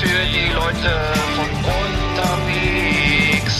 [0.00, 0.92] Für die Leute
[1.36, 3.56] von unterwegs.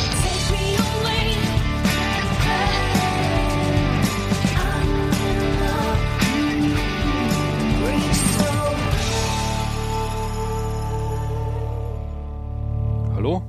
[13.15, 13.43] Hallo?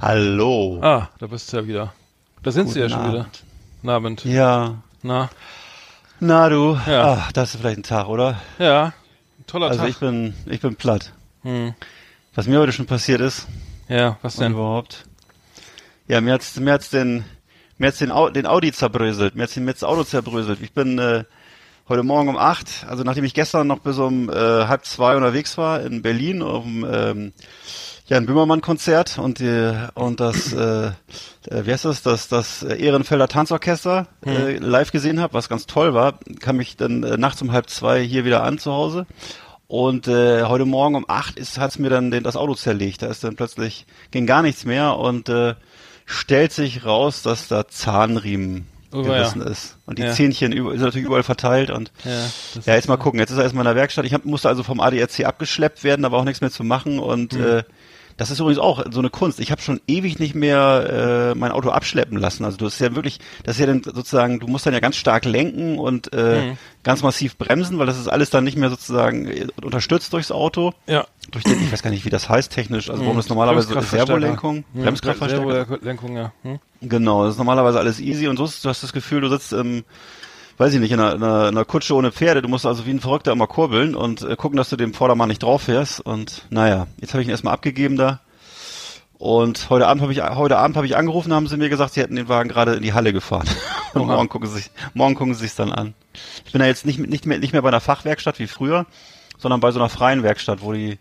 [0.00, 0.78] Hallo.
[0.82, 1.92] Ah, da bist du ja wieder.
[2.42, 3.20] Da sind sie ja Guten schon wieder.
[3.20, 3.42] Abend.
[3.80, 4.24] Guten Abend.
[4.24, 4.74] Ja.
[5.02, 5.30] Na,
[6.20, 6.78] Na du.
[6.86, 7.04] Ja.
[7.04, 8.40] Ah, das ist vielleicht ein Tag, oder?
[8.58, 8.92] ja.
[9.38, 9.90] Ein toller Also Tag.
[9.90, 11.12] ich bin, ich bin platt.
[11.42, 11.74] Hm.
[12.36, 13.46] Was mir heute schon passiert ist
[13.88, 14.52] Ja, was denn?
[14.52, 15.06] überhaupt.
[16.06, 17.24] Ja, mir hat's, mir hat's den,
[17.78, 19.34] mir hat's den, Au den Audi zerbröselt.
[19.34, 20.60] Mir hat's, den- mir hat's das Auto zerbröselt.
[20.60, 21.24] Ich bin äh,
[21.88, 25.56] heute Morgen um acht, also nachdem ich gestern noch bis um äh, halb zwei unterwegs
[25.58, 27.32] war in Berlin auf dem ähm,
[28.08, 30.92] Jan Böhmermann Konzert und die, und das äh, äh,
[31.64, 35.92] wie heißt das das das äh, Ehrenfelder Tanzorchester äh, live gesehen habe, was ganz toll
[35.94, 39.06] war, kam ich dann äh, nachts um halb zwei hier wieder an zu Hause
[39.68, 43.06] und äh, heute Morgen um acht ist hat's mir dann den, das Auto zerlegt, da
[43.06, 45.54] ist dann plötzlich ging gar nichts mehr und äh,
[46.04, 49.48] stellt sich raus, dass da Zahnriemen Oh, gerissen ja.
[49.48, 50.12] ist und die Ja.
[50.12, 52.12] Zähnchen über, sind natürlich überall verteilt und Ja,
[52.64, 53.18] ja, jetzt mal gucken.
[53.18, 54.04] Jetzt ist er erstmal in der Werkstatt.
[54.06, 57.00] Ich hab, musste also vom ADAC abgeschleppt werden, da war auch nichts mehr zu machen.
[57.00, 57.44] Und Mhm.
[57.44, 57.62] äh,
[58.16, 59.40] das ist übrigens auch so eine Kunst.
[59.40, 62.44] Ich habe schon ewig nicht mehr äh, mein Auto abschleppen lassen.
[62.44, 64.96] Also du ist ja wirklich, das ist ja dann sozusagen, du musst dann ja ganz
[64.96, 66.58] stark lenken und äh, Mhm.
[66.82, 70.72] ganz massiv bremsen, weil das ist alles dann nicht mehr sozusagen äh, unterstützt durchs Auto.
[70.86, 71.06] Ja.
[71.30, 72.88] Durch den, ich weiß gar nicht, wie das heißt technisch.
[72.88, 73.18] Also warum Mhm.
[73.20, 73.80] das normalerweise.
[73.82, 75.52] Servolenkung, Hm, Bremskraftverstärker.
[75.66, 76.32] Servolenkung, ja.
[76.42, 76.58] Hm?
[76.82, 79.52] Genau, das ist normalerweise alles easy und so ist, du hast das Gefühl, du sitzt
[79.52, 79.84] im,
[80.56, 82.86] weiß ich nicht, in einer, in einer, in einer Kutsche ohne Pferde, du musst also
[82.86, 86.00] wie ein Verrückter immer kurbeln und äh, gucken, dass du dem Vordermann nicht drauf fährst.
[86.00, 88.20] Und naja, jetzt habe ich ihn erstmal abgegeben da.
[89.18, 92.00] Und heute Abend habe ich heute Abend habe ich angerufen, haben sie mir gesagt, sie
[92.00, 93.48] hätten den Wagen gerade in die Halle gefahren.
[93.94, 95.94] Und morgen gucken sie sich morgen gucken sie sich's dann an.
[96.44, 98.84] Ich bin ja jetzt nicht nicht mehr nicht mehr bei einer Fachwerkstatt wie früher,
[99.38, 100.98] sondern bei so einer freien Werkstatt, wo die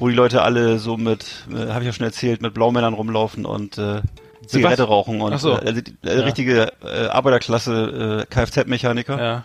[0.00, 3.44] wo die Leute alle so mit, äh, habe ich ja schon erzählt, mit Blaumännern rumlaufen
[3.44, 4.02] und äh,
[4.46, 4.88] Zigarette was?
[4.90, 5.52] rauchen und so.
[5.52, 9.18] äh, also die, äh, richtige äh, Arbeiterklasse äh, Kfz-Mechaniker.
[9.22, 9.44] Ja.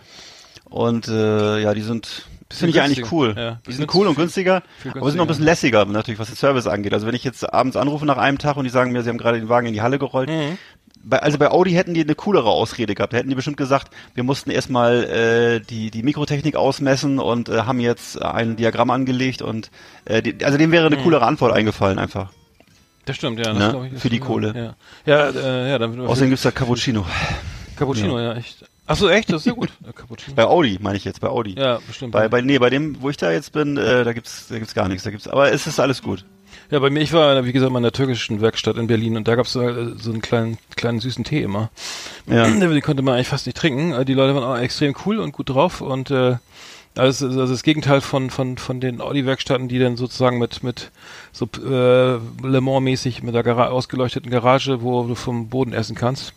[0.70, 3.16] Und äh, ja, die sind, das finde ich eigentlich günstiger.
[3.16, 3.34] cool.
[3.36, 6.28] Ja, die sind cool und günstiger, viel aber sind noch ein bisschen lässiger natürlich, was
[6.28, 6.92] den Service angeht.
[6.94, 9.18] Also wenn ich jetzt abends anrufe nach einem Tag und die sagen mir, sie haben
[9.18, 10.58] gerade den Wagen in die Halle gerollt, Mhm.
[11.02, 13.12] bei, also bei Audi hätten die eine coolere Ausrede gehabt.
[13.12, 17.62] Da hätten die bestimmt gesagt, wir mussten erstmal äh, die, die Mikrotechnik ausmessen und äh,
[17.62, 19.70] haben jetzt ein Diagramm angelegt und
[20.06, 22.30] äh, die, also dem wäre eine coolere Antwort eingefallen einfach.
[23.04, 23.52] Das stimmt, ja.
[23.52, 23.90] Das Ne?
[23.94, 24.76] ich, Für die Kohle.
[25.06, 27.04] Ja, ja, äh, ja dann Außerdem gibt's da Cappuccino.
[27.76, 28.34] Cappuccino, ja.
[28.34, 28.64] echt.
[28.86, 29.30] Ach so, echt?
[29.30, 29.70] Das ist ja gut.
[29.84, 30.34] Ja, Cappuccino.
[30.36, 31.54] Bei Audi meine ich jetzt, bei Audi.
[31.58, 32.12] Ja, bestimmt.
[32.12, 34.74] Bei, bei, nee, bei dem, wo ich da jetzt bin, äh, da gibt's, da gibt's
[34.74, 35.04] gar nichts.
[35.04, 36.24] Da gibt's, aber es ist alles gut.
[36.70, 39.28] Ja, bei mir, ich war, wie gesagt, mal in der türkischen Werkstatt in Berlin und
[39.28, 41.70] da gab's so, äh, so einen kleinen, kleinen süßen Tee immer.
[42.26, 42.46] Ja.
[42.50, 44.04] Die konnte man eigentlich fast nicht trinken.
[44.04, 46.36] Die Leute waren auch extrem cool und gut drauf und äh,
[46.96, 50.90] also, also das Gegenteil von von von den Audi-Werkstätten, die dann sozusagen mit mit
[51.32, 56.34] so äh, Le Mans-mäßig mit der Gara ausgeleuchteten Garage, wo du vom Boden essen kannst,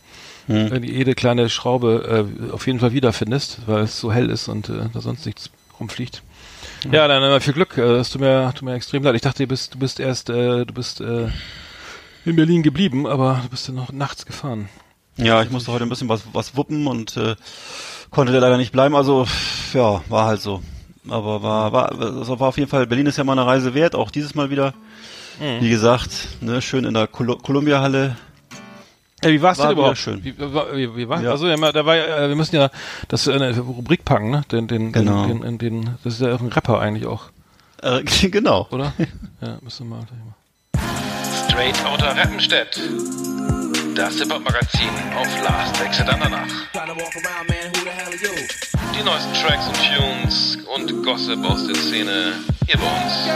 [0.47, 0.73] Hm.
[0.73, 4.47] äh, die jede kleine Schraube äh, auf jeden Fall wiederfindest, weil es so hell ist
[4.47, 6.23] und äh, da sonst nichts rumfliegt.
[6.91, 7.77] Ja, dann äh, viel Glück.
[7.77, 9.15] Äh, das tut mir, tut mir extrem leid.
[9.15, 11.27] Ich dachte, du bist, du bist erst, äh, du bist äh,
[12.25, 14.69] in Berlin geblieben, aber du bist ja noch nachts gefahren.
[15.17, 17.35] Ja, ich musste heute ein bisschen was, was wuppen und äh,
[18.11, 18.95] konnte da leider nicht bleiben.
[18.95, 19.25] Also,
[19.73, 20.61] ja, war halt so.
[21.09, 23.95] Aber war, war, also war auf jeden Fall, Berlin ist ja mal eine Reise wert,
[23.95, 24.73] auch dieses Mal wieder.
[25.59, 26.09] Wie gesagt,
[26.41, 28.17] ne, schön in der Col Columbia-Halle.
[29.23, 29.97] Ja, wie war's War denn wieder überhaupt?
[29.99, 30.23] schön.
[30.23, 31.21] Wie, war, wie, wie war?
[31.21, 31.29] Ja.
[31.31, 32.69] Also ja, da war ja, äh, wir müssen ja
[33.07, 34.41] das in eine Rubrik packen, ne?
[34.51, 35.25] Den, den, Genau.
[35.27, 37.25] den, den, den, das ist ja auch ein Rapper eigentlich auch,
[37.83, 38.67] Äh, genau.
[38.71, 38.93] oder?
[39.41, 40.05] ja, müssen wir mal.
[40.05, 41.47] gleich mal.
[41.49, 42.79] Straight Outta Rappenstedt.
[43.97, 46.45] Das Hip-Hop-Magazin auf Last Exit Andernach.
[48.93, 52.33] Die neuesten Tracks und Tunes und Gossip aus der Szene
[52.67, 53.27] hier bei uns.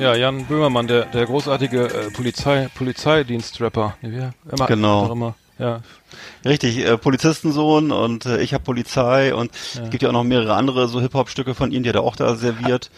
[0.00, 3.96] Ja, Jan Böhmermann, der, der großartige äh, Polizei, Polizeidienstrapper.
[4.00, 5.12] Wie, immer, Genau.
[5.12, 5.34] Immer.
[5.60, 5.82] Ja.
[6.44, 10.54] Richtig, äh, Polizistensohn und äh, ich hab Polizei und es gibt ja auch noch mehrere
[10.54, 12.90] andere so Hip-Hop-Stücke von ihm, die hat er auch da serviert.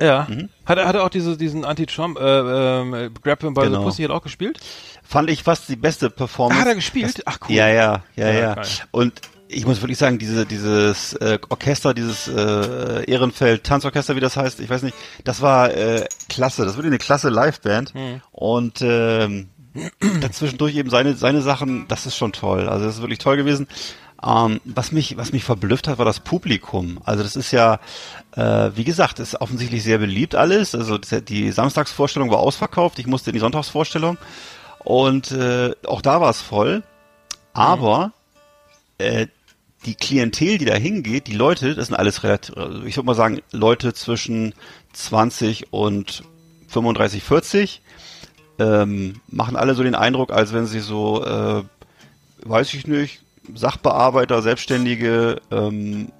[0.00, 0.26] Ja.
[0.66, 3.78] Hat, er, hat er auch diese, diesen Anti-Trump, äh, ähm, Grab Him by Genau.
[3.78, 4.60] the Pussy hat auch gespielt?
[5.02, 6.58] Fand ich fast die beste Performance.
[6.58, 7.22] Ah, hat er gespielt?
[7.24, 7.54] Ach cool.
[7.54, 8.62] Ja, ja, ja, Ja, ja.
[8.90, 14.36] Und ich muss wirklich sagen, diese, dieses äh, Orchester, dieses äh, Ehrenfeld Tanzorchester, wie das
[14.36, 16.64] heißt, ich weiß nicht, das war äh, klasse.
[16.64, 17.94] Das wirklich eine klasse Liveband.
[17.94, 18.20] Hm.
[18.32, 19.48] Und ähm,
[20.20, 22.68] dazwischendurch eben seine seine Sachen, das ist schon toll.
[22.68, 23.68] Also das ist wirklich toll gewesen.
[24.26, 26.98] Ähm, was mich was mich verblüfft hat, war das Publikum.
[27.04, 27.78] Also das ist ja,
[28.32, 30.74] äh, wie gesagt, ist offensichtlich sehr beliebt alles.
[30.74, 32.98] Also die Samstagsvorstellung war ausverkauft.
[32.98, 34.18] Ich musste in die Sonntagsvorstellung
[34.80, 36.82] und äh, auch da war es voll.
[37.52, 38.12] Aber
[38.98, 39.28] äh,
[39.84, 43.14] die Klientel, die da hingeht, die Leute, das sind alles relativ, also ich würde mal
[43.14, 44.54] sagen, Leute zwischen
[44.92, 46.24] 20 und
[46.68, 47.82] 35, 40,
[48.58, 51.62] ähm, machen alle so den Eindruck, als wenn sie so, äh,
[52.44, 53.20] weiß ich nicht,
[53.54, 56.10] Sachbearbeiter, Selbstständige, ähm,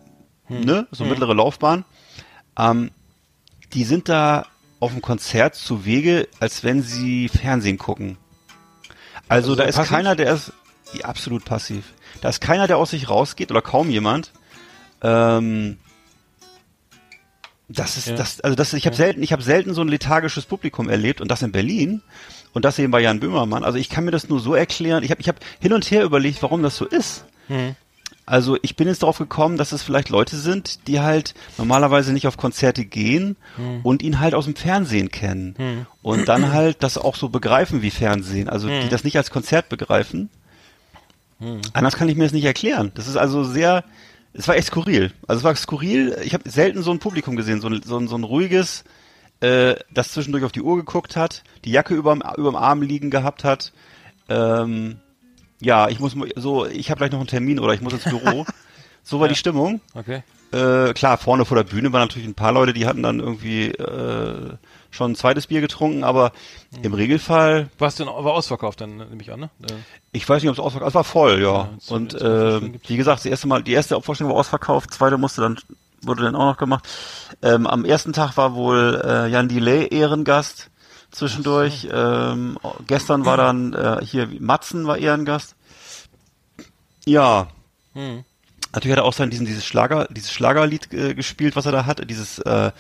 [0.48, 1.84] ne, so mittlere Laufbahn,
[2.58, 2.90] ähm,
[3.72, 4.46] die sind da
[4.80, 8.16] auf dem Konzert zu Wege, als wenn sie Fernsehen gucken.
[9.28, 9.90] Also, Also da ist passiv?
[9.90, 10.52] keiner, der ist
[10.92, 11.92] ja, absolut passiv.
[12.20, 14.32] Da ist keiner, der aus sich rausgeht oder kaum jemand.
[15.02, 15.78] Ähm,
[17.68, 18.14] das ist Ja.
[18.16, 21.28] das, also das, ich habe selten, ich habe selten so ein lethargisches Publikum erlebt und
[21.30, 22.02] das in Berlin
[22.56, 23.64] und das eben bei Jan Böhmermann.
[23.64, 25.04] Also ich kann mir das nur so erklären.
[25.04, 27.26] Ich habe, ich habe hin und her überlegt, warum das so ist.
[28.24, 32.26] Also ich bin jetzt darauf gekommen, dass es vielleicht Leute sind, die halt normalerweise nicht
[32.26, 33.36] auf Konzerte gehen
[33.82, 37.90] und ihn halt aus dem Fernsehen kennen und dann halt das auch so begreifen wie
[37.90, 38.48] Fernsehen.
[38.48, 40.30] Also die das nicht als Konzert begreifen.
[41.74, 42.90] Anders kann ich mir das nicht erklären.
[42.94, 43.84] Das ist also sehr,
[44.32, 45.12] es war echt skurril.
[45.28, 46.16] Also es war skurril.
[46.24, 48.84] Ich habe selten so ein Publikum gesehen, so ein, so ein, so ein ruhiges,
[49.40, 53.44] äh, das zwischendurch auf die Uhr geguckt hat, die Jacke überm, überm Arm liegen gehabt
[53.44, 53.72] hat.
[54.28, 54.98] Ähm,
[55.60, 58.44] ja, ich muss so, ich habe gleich noch einen Termin oder ich muss ins Büro.
[59.02, 59.80] So war die Stimmung.
[59.94, 60.22] Okay.
[60.52, 63.68] Äh, klar, vorne vor der Bühne waren natürlich ein paar Leute, die hatten dann irgendwie
[63.68, 64.54] äh,
[64.90, 66.32] schon ein zweites Bier getrunken, aber
[66.82, 69.50] im Regelfall, Was denn, war ausverkauft dann, nehme ich an, ne?
[69.62, 69.74] Äh,
[70.12, 71.46] ich weiß nicht, ob es ausverkauft, es war voll, ja.
[71.46, 75.42] Ja, Und äh, wie gesagt, das erste Mal, die erste Vorstellung war ausverkauft, zweite musste
[75.42, 75.58] dann
[76.06, 76.86] wurde dann auch noch gemacht.
[77.42, 80.70] Ähm, am ersten Tag war wohl äh, Jan Delay Ehrengast
[81.10, 81.88] zwischendurch.
[81.90, 85.56] Ähm, gestern war dann äh, hier Matzen war Ehrengast.
[87.04, 87.48] Ja.
[87.94, 88.24] Hm.
[88.72, 91.86] Natürlich hat er auch sein diesen dieses Schlager dieses Schlagerlied äh, gespielt, was er da
[91.86, 92.72] hat, dieses äh,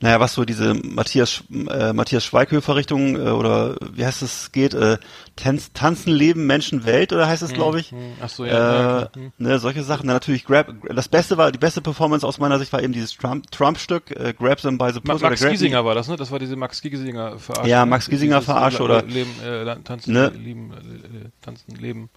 [0.00, 4.72] naja, was so diese Matthias äh, Matthias Schweighöfer Richtung äh, oder wie heißt es geht
[4.74, 4.98] äh,
[5.34, 7.90] Tanz, Tanzen Leben Menschen Welt oder heißt es glaube ich.
[7.90, 8.12] hm.
[8.22, 8.52] Ach so, ja.
[8.52, 9.10] ja, Äh, klar.
[9.14, 9.32] Hm.
[9.38, 10.06] ne, solche Sachen.
[10.06, 10.72] Dann natürlich Grab.
[10.94, 14.32] Das Beste war, die beste Performance aus meiner Sicht war eben dieses Trump, Trump-Stück, äh,
[14.38, 16.16] Grab them by the pussy Max Giesinger war das, ne?
[16.16, 17.68] Das war diese Max Giesinger Verarsche.
[17.68, 17.90] Ja, ne?
[17.90, 20.28] Max Giesinger Verarsche oder- Leben, äh, tanzen, Ne?
[20.28, 22.08] lieben, äh, tanzen, leben.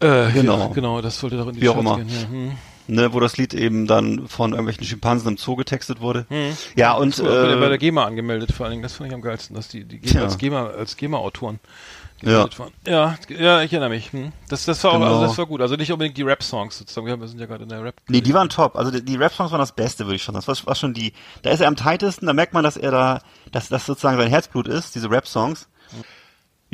[0.00, 0.58] Äh, Genau.
[0.58, 1.96] Ja, genau, das sollte doch in die Wie auch Charts immer.
[1.98, 2.08] gehen.
[2.08, 2.52] Ja, hm.
[2.86, 6.26] Ne, wo das Lied eben dann von irgendwelchen Schimpansen im Zoo getextet wurde.
[6.76, 9.14] Ja, und So, bei, bei der äh, GEMA angemeldet, vor allen Dingen, das fand ich
[9.14, 10.00] am geilsten, dass die, die.
[10.00, 11.60] GEMA als GEMA, als GEMA-Autoren
[12.20, 12.46] Ja.
[12.58, 12.72] waren.
[12.86, 14.12] Ja, ja, ich erinnere mich.
[14.12, 14.32] Hm.
[14.50, 15.06] Das, das war auch, Genau.
[15.14, 15.62] also das war gut.
[15.62, 17.06] Also nicht unbedingt die Rap-Songs sozusagen.
[17.06, 17.96] Wir sind ja gerade in der Rap.
[18.08, 18.76] nee, die waren top.
[18.76, 20.44] Also die, die Rap-Songs waren das Beste, würde ich schon sagen.
[20.46, 22.90] Das war, war schon die, da ist er am tightesten, da merkt man, dass er
[22.90, 23.20] da,
[23.50, 25.68] dass das sozusagen sein Herzblut ist, diese Rap-Songs.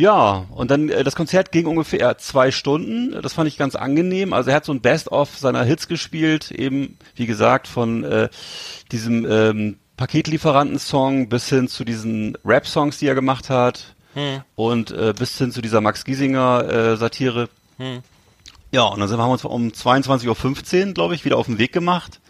[0.00, 3.20] Ja, und dann äh, das Konzert ging ungefähr zwei Stunden.
[3.20, 4.32] Das fand ich ganz angenehm.
[4.32, 8.30] Also er hat so ein Best-of seiner Hits gespielt, eben wie gesagt von äh,
[8.92, 13.95] diesem ähm, Paketlieferanten-Song bis hin zu diesen Rap-Songs, die er gemacht hat
[14.54, 17.50] und äh, bis hin zu dieser Max Giesinger äh, Satire.
[18.73, 21.45] Ja, und dann sind wir, haben wir uns um 22.15 Uhr, glaube ich, wieder auf
[21.45, 22.21] den Weg gemacht.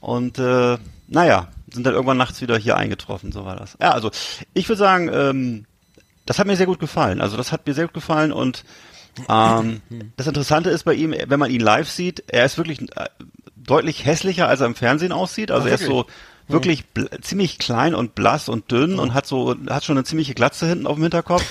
[0.00, 3.76] Und äh, naja, sind dann irgendwann nachts wieder hier eingetroffen, so war das.
[3.80, 4.10] Ja, also
[4.52, 5.66] ich würde sagen, ähm,
[6.26, 7.20] das hat mir sehr gut gefallen.
[7.20, 8.64] Also das hat mir sehr gut gefallen und
[9.28, 9.82] ähm,
[10.16, 13.08] das Interessante ist bei ihm, wenn man ihn live sieht, er ist wirklich äh,
[13.56, 15.50] deutlich hässlicher, als er im Fernsehen aussieht.
[15.50, 16.06] Also Ach, er ist so
[16.48, 16.84] wirklich?
[17.22, 20.86] ziemlich klein und blass und dünn und hat so hat schon eine ziemliche Glatze hinten
[20.86, 21.44] auf dem Hinterkopf.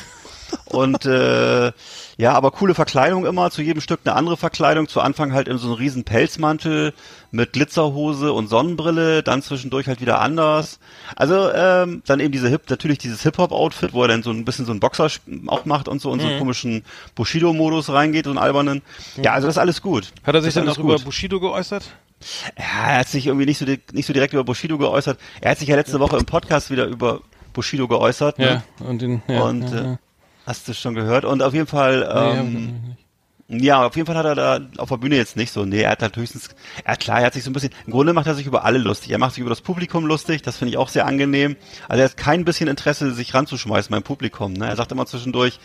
[0.65, 1.71] Und äh,
[2.17, 4.87] ja, aber coole Verkleidung immer, zu jedem Stück eine andere Verkleidung.
[4.87, 6.93] Zu Anfang halt in so einem riesen Pelzmantel
[7.31, 10.79] mit Glitzerhose und Sonnenbrille, dann zwischendurch halt wieder anders.
[11.15, 14.65] Also ähm, dann eben diese Hip, natürlich dieses Hip-Hop-Outfit, wo er dann so ein bisschen
[14.65, 15.07] so einen Boxer
[15.47, 16.31] auch macht und so und so Mhm.
[16.31, 16.83] einen komischen
[17.15, 18.81] Bushido-Modus reingeht, so einen albernen.
[19.21, 20.11] Ja, also das ist alles gut.
[20.23, 21.05] Hat er sich dann auch alles über gut.
[21.05, 21.83] Bushido geäußert?
[22.57, 25.19] Ja, er hat sich irgendwie nicht so, nicht so direkt über Bushido geäußert.
[25.41, 27.19] Er hat sich ja letzte Woche im Podcast wieder über
[27.51, 28.39] Bushido geäußert.
[28.39, 28.63] Ne?
[28.79, 28.85] Ja.
[28.87, 29.99] Und den, ja, und ja, äh, ja.
[30.45, 31.25] Hast du schon gehört.
[31.25, 32.95] Und auf jeden Fall, ähm.
[33.49, 35.65] Ja, auf jeden Fall hat er da auf der Bühne jetzt nicht so.
[35.65, 36.49] Nee, er hat halt höchstens,
[36.85, 38.77] er klar, er hat sich so ein bisschen, im Grunde macht er sich über alle
[38.77, 39.11] lustig.
[39.11, 41.57] Er macht sich über das Publikum lustig, das finde ich auch sehr angenehm.
[41.89, 44.53] Also er hat kein bisschen Interesse, sich ranzuschmeißen beim Publikum.
[44.53, 44.67] Ne?
[44.67, 45.59] Er sagt immer zwischendurch,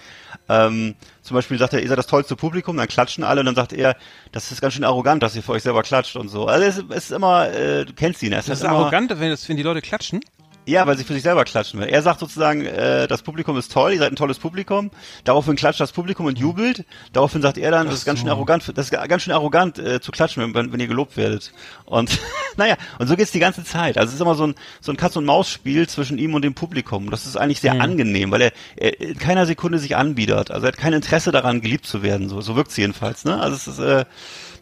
[0.48, 3.54] ähm, zum Beispiel sagt er, ihr seid das tollste Publikum, dann klatschen alle und dann
[3.54, 3.96] sagt er,
[4.32, 6.46] das ist ganz schön arrogant, dass ihr für euch selber klatscht und so.
[6.46, 8.32] Also es ist, es ist immer, äh, du kennst ihn.
[8.32, 10.20] Er Das ist immer, arrogant, wenn, das, wenn die Leute klatschen.
[10.68, 11.88] Ja, weil sie für sich selber klatschen will.
[11.88, 14.90] Er sagt sozusagen, äh, das Publikum ist toll, ihr seid ein tolles Publikum.
[15.24, 16.84] Daraufhin klatscht das Publikum und jubelt.
[17.14, 20.02] Daraufhin sagt er dann, das ist ganz schön arrogant, das ist ganz schön arrogant äh,
[20.02, 21.54] zu klatschen, wenn, wenn ihr gelobt werdet.
[21.86, 22.18] Und
[22.58, 23.96] naja, und so geht's die ganze Zeit.
[23.96, 26.42] Also es ist immer so ein so ein Katz und Maus Spiel zwischen ihm und
[26.42, 27.10] dem Publikum.
[27.10, 30.50] Das ist eigentlich sehr angenehm, weil er, er in keiner Sekunde sich anbietet.
[30.50, 32.28] Also er hat kein Interesse daran, geliebt zu werden.
[32.28, 33.24] So, so wirkt's jedenfalls.
[33.24, 33.40] Ne?
[33.40, 34.04] Also es ist äh,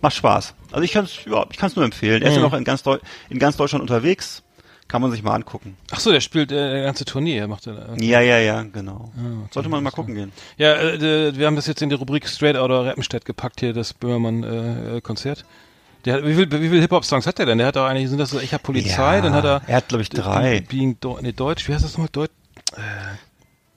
[0.02, 0.54] macht Spaß.
[0.70, 2.22] Also ich kann's, ja, ich kann's nur empfehlen.
[2.22, 2.98] Er ist ja noch in ganz Deu
[3.28, 4.44] in ganz Deutschland unterwegs.
[4.88, 5.76] Kann man sich mal angucken.
[5.90, 7.96] Ach so, der spielt äh, ganze Tournee, er macht er.
[8.00, 9.10] Ja, ja, ja, genau.
[9.50, 10.32] Sollte man mal gucken gehen.
[10.58, 13.92] Ja, äh, wir haben das jetzt in die Rubrik Straight Outta Rappenstedt gepackt hier, das
[13.94, 15.44] Böhmermann äh, äh, Konzert.
[16.04, 17.58] Der hat, wie viel, wie viel Hip-Hop-Songs hat der denn?
[17.58, 19.60] Der hat doch eigentlich, sind das so, ich hab Polizei, Ja, dann hat er.
[19.66, 20.60] er hat, glaub ich, drei.
[20.60, 22.08] Being, nee, Deutsch, wie heißt das nochmal?
[22.12, 22.30] Deutsch?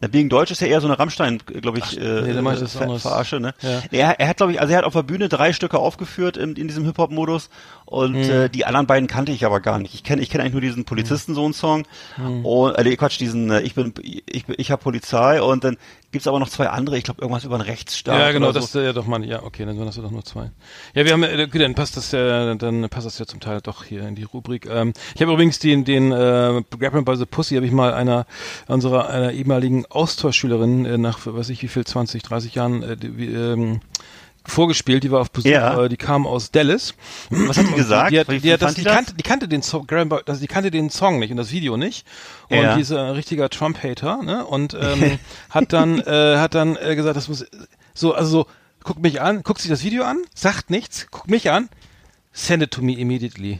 [0.02, 2.70] Der Being Deutsch ist ja eher so eine Rammstein, glaube ich, äh, nee, mach ich
[2.70, 2.98] Ver.
[3.00, 3.54] Verarsche, ne?
[3.62, 3.82] Ja.
[3.92, 6.38] Nee, Er, er hat, glaube ich, also er hat auf der Bühne drei Stücke aufgeführt
[6.38, 7.50] in, in diesem Hip-Hop-Modus
[7.86, 8.32] und Hm.
[8.32, 9.94] äh, die anderen beiden kannte ich aber gar nicht.
[9.94, 12.46] Ich kenne ich kenne eigentlich nur diesen Polizistensohn-Song Hm.
[12.46, 15.78] und, äh, Quatsch, diesen äh, Ich bin, ich, ich habe Polizei und dann
[16.12, 18.80] gibt's aber noch zwei andere, ich glaube irgendwas über einen Rechtsstaat Ja, genau, das so.
[18.82, 20.52] ja doch mal, ja, okay, dann waren das ja doch nur zwei.
[20.94, 23.62] Ja, wir haben, äh, gut, dann passt das ja, dann passt das ja zum Teil
[23.62, 24.66] doch hier in die Rubrik.
[24.66, 28.26] Ähm, ich habe übrigens den, den äh, Grab by the Pussy habe ich mal einer
[28.68, 33.28] unserer einer ehemaligen Austauschschülerin äh, nach, weiß ich wie viel, 20, 30 Jahren äh, wie,
[33.28, 33.82] ähm,
[34.50, 35.04] vorgespielt.
[35.04, 35.84] Die war auf Besuch, Ja.
[35.86, 36.94] äh, die kam aus Dallas.
[37.30, 38.12] Was hat die gesagt?
[38.12, 41.32] Die, hat, hat das, kannte, die kannte den Song, also die kannte den Song nicht
[41.32, 42.06] und das Video nicht.
[42.50, 42.76] Und Ja.
[42.76, 44.46] die ist ein richtiger Trump-Hater, ne?
[44.46, 47.46] Und ähm, hat dann, äh, hat dann äh, gesagt, das muss
[47.94, 48.48] so, also so,
[48.84, 51.70] guckt mich an, guckt sich das Video an, sagt nichts, guckt mich an,
[52.32, 53.60] send it to me immediately.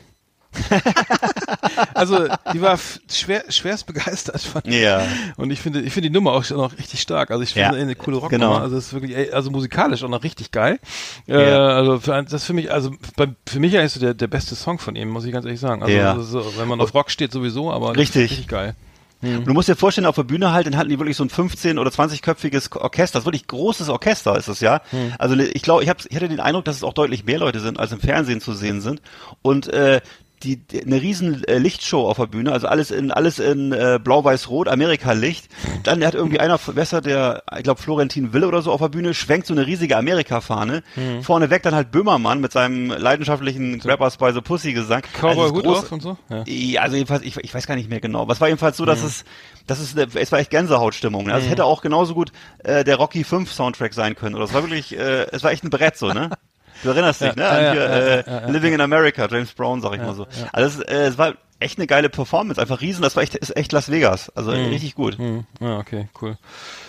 [1.94, 2.78] also die war
[3.12, 5.02] schwer, schwerst begeistert von Ja.
[5.38, 7.32] und ich finde, ich finde die Nummer auch schon noch richtig stark.
[7.32, 8.46] Also ich finde Ja, eine coole Rocknummer.
[8.48, 8.58] genau.
[8.60, 10.80] Also es ist wirklich, ey, also musikalisch auch noch richtig geil.
[11.28, 11.68] Äh, Ja.
[11.70, 14.28] also für, ein- das ist für mich, also bei, für mich eigentlich so der, der
[14.28, 15.84] beste Song von ihm, muss ich ganz ehrlich sagen.
[15.84, 16.16] Also Ja.
[16.16, 18.32] so, so, wenn man auf Rock steht sowieso, aber Richtig.
[18.32, 18.76] richtig geil.
[19.22, 21.30] Und du musst dir vorstellen, auf der Bühne halt, dann hatten die wirklich so ein
[21.30, 23.18] 15 oder 20-köpfiges Orchester.
[23.20, 24.80] Das ist wirklich großes Orchester ist es ja.
[25.18, 27.60] Also ich glaube, ich, hab, ich hatte den Eindruck, dass es auch deutlich mehr Leute
[27.60, 29.02] sind, als im Fernsehen zu sehen sind.
[29.42, 30.00] Und äh,
[30.44, 34.00] die, die eine riesen äh, Lichtshow auf der Bühne, also alles in alles in äh,
[34.04, 35.50] blau-weiß-rot, Amerika-Licht.
[35.84, 39.14] Dann hat irgendwie einer, besser der, ich glaube Florentin Wille oder so auf der Bühne,
[39.14, 40.84] schwenkt so eine riesige Amerika-Fahne.
[41.22, 45.02] Vorne weg dann halt Böhmermann mit seinem leidenschaftlichen Grabbers by the Pussy Gesang.
[45.20, 46.18] Cowboy Also Hut groß- auf und so.
[46.30, 46.44] Ja.
[46.48, 48.22] ja, also jedenfalls, ich, ich weiß gar nicht mehr genau.
[48.22, 48.88] Aber es war jedenfalls so, Mhm.
[48.88, 49.26] dass es,
[49.68, 51.26] das ist, es war echt Gänsehautstimmung.
[51.26, 51.34] Ne?
[51.34, 52.32] Also es hätte auch genauso gut
[52.64, 54.36] äh, der Rocky 5 Soundtrack sein können.
[54.36, 56.30] Oder es war wirklich, äh, es war echt ein Brett so, ne?
[56.84, 57.48] Du erinnerst dich, ne?
[57.48, 57.84] An hier,
[58.28, 60.28] äh, Living in America, James Brown, sag ich mal so.
[60.54, 63.02] Also es, äh, es war echt eine geile Performance, einfach riesen.
[63.02, 64.30] Das war echt, ist echt Las Vegas.
[64.36, 65.18] Also richtig gut.
[65.18, 66.38] Hm, Ja, okay, cool.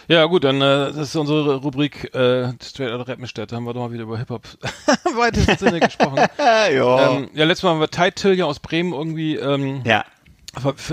[0.06, 3.50] Ja, gut, dann äh, das ist unsere Rubrik äh, Straight Outta Rappenstedt.
[3.52, 4.42] Da haben wir doch mal wieder über Hip-Hop
[5.16, 6.18] weitesten Sinne gesprochen.
[6.38, 7.10] Ja.
[7.12, 10.04] Ähm, ja, letztes Mal haben wir Ty Till aus Bremen irgendwie ähm, ja.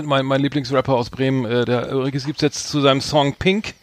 [0.04, 3.74] Mein, mein Lieblingsrapper aus Bremen, äh, der übrigens gibt's jetzt zu seinem Song Pink,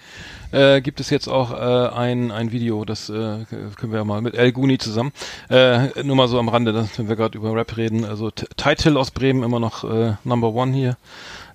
[0.51, 4.21] äh, gibt es jetzt auch äh, ein, ein Video, das äh, können wir ja mal
[4.21, 5.11] mit El Guni zusammen.
[5.49, 8.05] Äh, nur mal so am Rande, das, wenn wir gerade über Rap reden.
[8.05, 10.97] Also Title aus Bremen immer noch äh, Number One hier.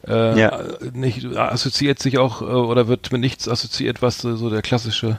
[0.07, 0.61] Äh, Ja.
[0.95, 5.19] nicht assoziiert sich auch äh, oder wird mit nichts assoziiert, was äh, so der klassische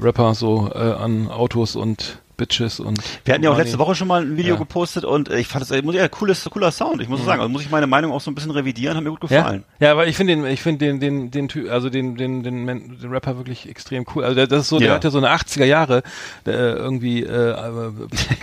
[0.00, 4.08] Rapper so äh, an Autos und Bitches und Wir hatten ja auch letzte Woche schon
[4.08, 4.58] mal ein Video Ja.
[4.58, 7.00] gepostet und äh, ich fand es äh, muss- ja cooles, cooler Sound.
[7.00, 9.10] Ich muss sagen, also muss ich meine Meinung auch so ein bisschen revidieren, hat mir
[9.10, 9.62] gut gefallen.
[9.78, 12.42] Ja, ja, aber ich finde den, ich finde den, den, den Typ, also den, den,
[12.42, 14.24] den, den Rapper wirklich extrem cool.
[14.24, 14.94] Also der, das ist so, der Ja.
[14.94, 16.02] hat ja so eine 80er Jahre
[16.46, 17.92] äh, irgendwie äh, äh,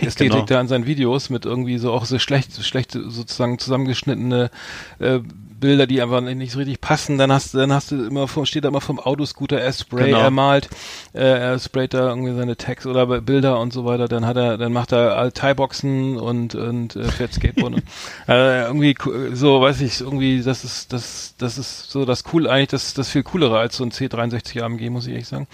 [0.06, 0.44] Ästhetik Genau.
[0.46, 4.50] da an seinen Videos mit irgendwie so auch so schlecht, schlecht sozusagen zusammengeschnittene
[4.98, 5.20] äh,
[5.60, 7.18] Bilder, die einfach nicht so richtig passen.
[7.18, 10.20] Dann hast, dann hast du immer vor, steht da immer vom Autoscooter, er Spray, Genau.
[10.20, 10.68] er malt,
[11.12, 14.08] äh, er sprayt da irgendwie seine Tags oder Bilder und so weiter.
[14.08, 17.74] Dann hat er, dann macht er all Thai-Boxen und und äh, fährt Skateboard.
[17.74, 17.82] und,
[18.28, 18.96] äh, irgendwie
[19.32, 23.08] so, weiß ich, irgendwie das ist das das ist so das cool eigentlich, das das
[23.10, 25.46] viel coolere als so ein C63 AMG, muss ich ehrlich sagen.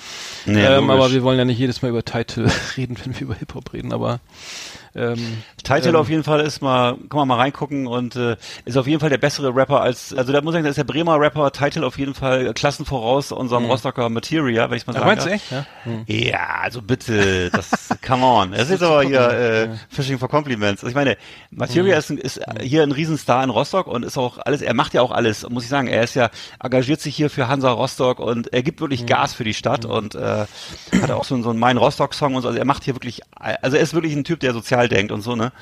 [0.46, 2.46] Nee, ähm, aber wir wollen ja nicht jedes Mal über Title
[2.76, 4.20] reden, wenn wir über Hip Hop reden, aber
[4.95, 8.76] ähm, Title Ähm, auf jeden Fall ist mal, kann man mal reingucken und äh, ist
[8.76, 10.76] auf jeden Fall der bessere Rapper als als, also da muss ich sagen, da ist
[10.76, 14.93] der Bremer Rapper Title auf jeden Fall Klassen voraus unserem Rostocker Materia, wenn ich mal
[14.93, 15.37] sagen meinst du darf.
[15.40, 15.50] echt?
[15.52, 15.66] Ja.
[15.85, 16.05] Hm.
[16.07, 17.71] Ja, also bitte, das,
[18.07, 18.50] come on.
[18.52, 20.83] Das ist jetzt aber hier äh, Fishing for Compliments.
[20.83, 21.16] Also ich meine,
[21.50, 24.93] Materia ist, ein- ist hier ein Riesenstar in Rostock und ist auch alles, er macht
[24.93, 25.88] ja auch alles, muss ich sagen.
[25.88, 26.31] Er ist ja,
[26.62, 30.14] engagiert sich hier für Hansa Rostock und er gibt wirklich Gas für die Stadt und
[30.14, 30.47] äh,
[31.00, 32.49] hat auch so, so einen Mein Rostock-Song und so.
[32.49, 35.23] Also er macht hier wirklich, also er ist wirklich ein Typ, der sozial denkt und
[35.23, 35.52] so, ne?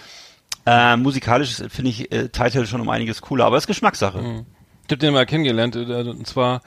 [0.66, 4.45] Äh, musikalisch finde ich äh, Title schon um einiges cooler, aber ist Geschmackssache.
[4.87, 6.62] Ich habe den mal kennengelernt, äh, und zwar,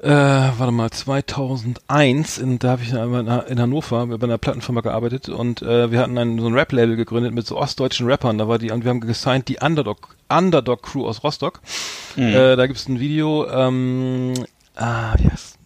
[0.00, 5.28] äh, warte mal, 2001, in, da habe ich in, in Hannover bei einer Plattenfirma gearbeitet
[5.28, 8.38] und äh, wir hatten ein, so ein Rap-Label gegründet mit so ostdeutschen Rappern.
[8.38, 11.60] Da war die, und wir haben gesigned die Underdog, Underdog Crew aus Rostock.
[12.16, 14.34] Äh, da gibt's ein Video, ähm,
[14.74, 15.58] ah, wie heißt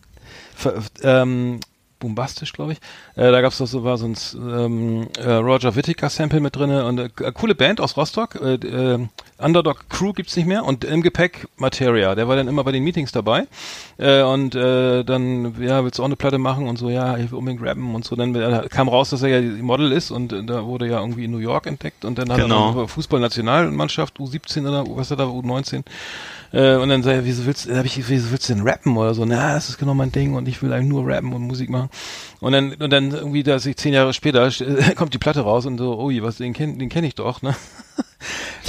[0.54, 1.60] ver, ähm,
[1.98, 2.78] bombastisch, glaube ich.
[3.16, 6.84] Äh, da gab's doch so war so ein ähm, äh, Roger Whittaker Sample mit drinne
[6.86, 8.34] und äh, coole Band aus Rostock.
[8.36, 9.06] Äh, äh,
[9.38, 12.14] Underdog Crew gibt's nicht mehr und im Gepäck Materia.
[12.14, 13.46] Der war dann immer bei den Meetings dabei
[13.98, 17.30] äh, und äh, dann ja willst du auch eine Platte machen und so ja ich
[17.30, 18.16] will unbedingt rappen und so.
[18.16, 21.00] Dann äh, kam raus, dass er ja die Model ist und äh, da wurde ja
[21.00, 22.70] irgendwie in New York entdeckt und dann hat Genau.
[22.70, 25.82] er noch Fußballnationalmannschaft U17 oder was er da U19
[26.54, 29.12] äh, und dann sei er, wieso willst, hab ich, wieso willst du denn rappen oder
[29.12, 29.24] so?
[29.24, 31.90] Na, das ist genau mein Ding und ich will eigentlich nur rappen und Musik machen.
[32.40, 34.48] Und dann, und dann irgendwie, dass ich zehn Jahre später
[34.94, 37.56] kommt die Platte raus und so, ui, was, den kenn, den kenne ich doch, ne?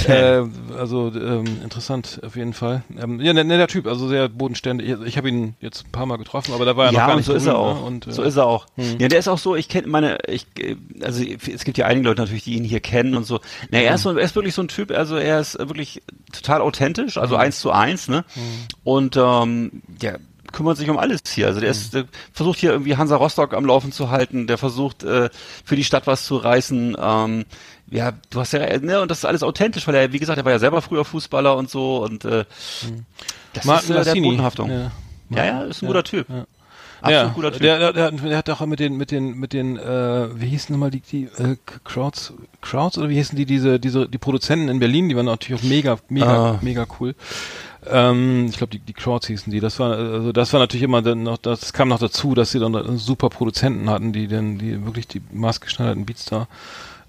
[0.08, 0.42] Äh,
[0.78, 2.82] also ähm, interessant auf jeden Fall.
[3.00, 4.88] Ähm, ja, ne- netter Typ, also sehr bodenständig.
[4.88, 7.06] Ich, ich habe ihn jetzt ein paar Mal getroffen, aber da war er noch Ja,
[7.06, 7.80] gar und nicht so ist er berühmt, auch.
[7.80, 7.86] Ne?
[7.86, 8.66] Und, äh, so ist er auch.
[8.98, 10.46] Ja, der ist auch so, ich kenne meine, ich,
[11.02, 13.40] also es gibt ja einige Leute natürlich, die ihn hier kennen und so.
[13.70, 16.60] Na, er ist so, er ist wirklich so ein Typ, also er ist wirklich total
[16.60, 18.24] authentisch, also eins zu eins, ne?
[18.84, 20.20] Und ähm, der
[20.52, 21.48] kümmert sich um alles hier.
[21.48, 25.02] Also der ist, der versucht hier irgendwie Hansa Rostock am Laufen zu halten, der versucht
[25.02, 25.28] äh,
[25.64, 26.96] für die Stadt was zu reißen.
[26.98, 27.44] Ähm,
[27.90, 30.44] ja, du hast ja, ne, und das ist alles authentisch, weil er, wie gesagt, er
[30.44, 32.44] war ja selber früher Fußballer und so und äh,
[33.52, 34.20] das Martin ist äh, der.
[34.22, 34.70] Bodenhaftung.
[34.70, 34.90] Ja.
[35.30, 36.28] Ja, ja, ist ein guter Typ.
[36.28, 36.46] ja.
[37.02, 37.60] Absolut ja, guter Typ.
[37.62, 40.90] Der, der, der hat auch mit den, mit den, mit den, äh, wie hießen nochmal
[40.90, 45.08] die, die äh, Crowds, Crowds oder wie hießen die, diese, diese, die Produzenten in Berlin,
[45.08, 46.58] die waren natürlich auch mega, mega, Ah.
[46.62, 47.14] mega cool.
[47.88, 49.60] Ähm, ich glaube, die, die Crowds hießen die.
[49.60, 52.58] Das war, also das war natürlich immer dann noch, das kam noch dazu, dass sie
[52.58, 56.48] dann super Produzenten hatten, die dann, die wirklich die maßgeschneiderten Beats da.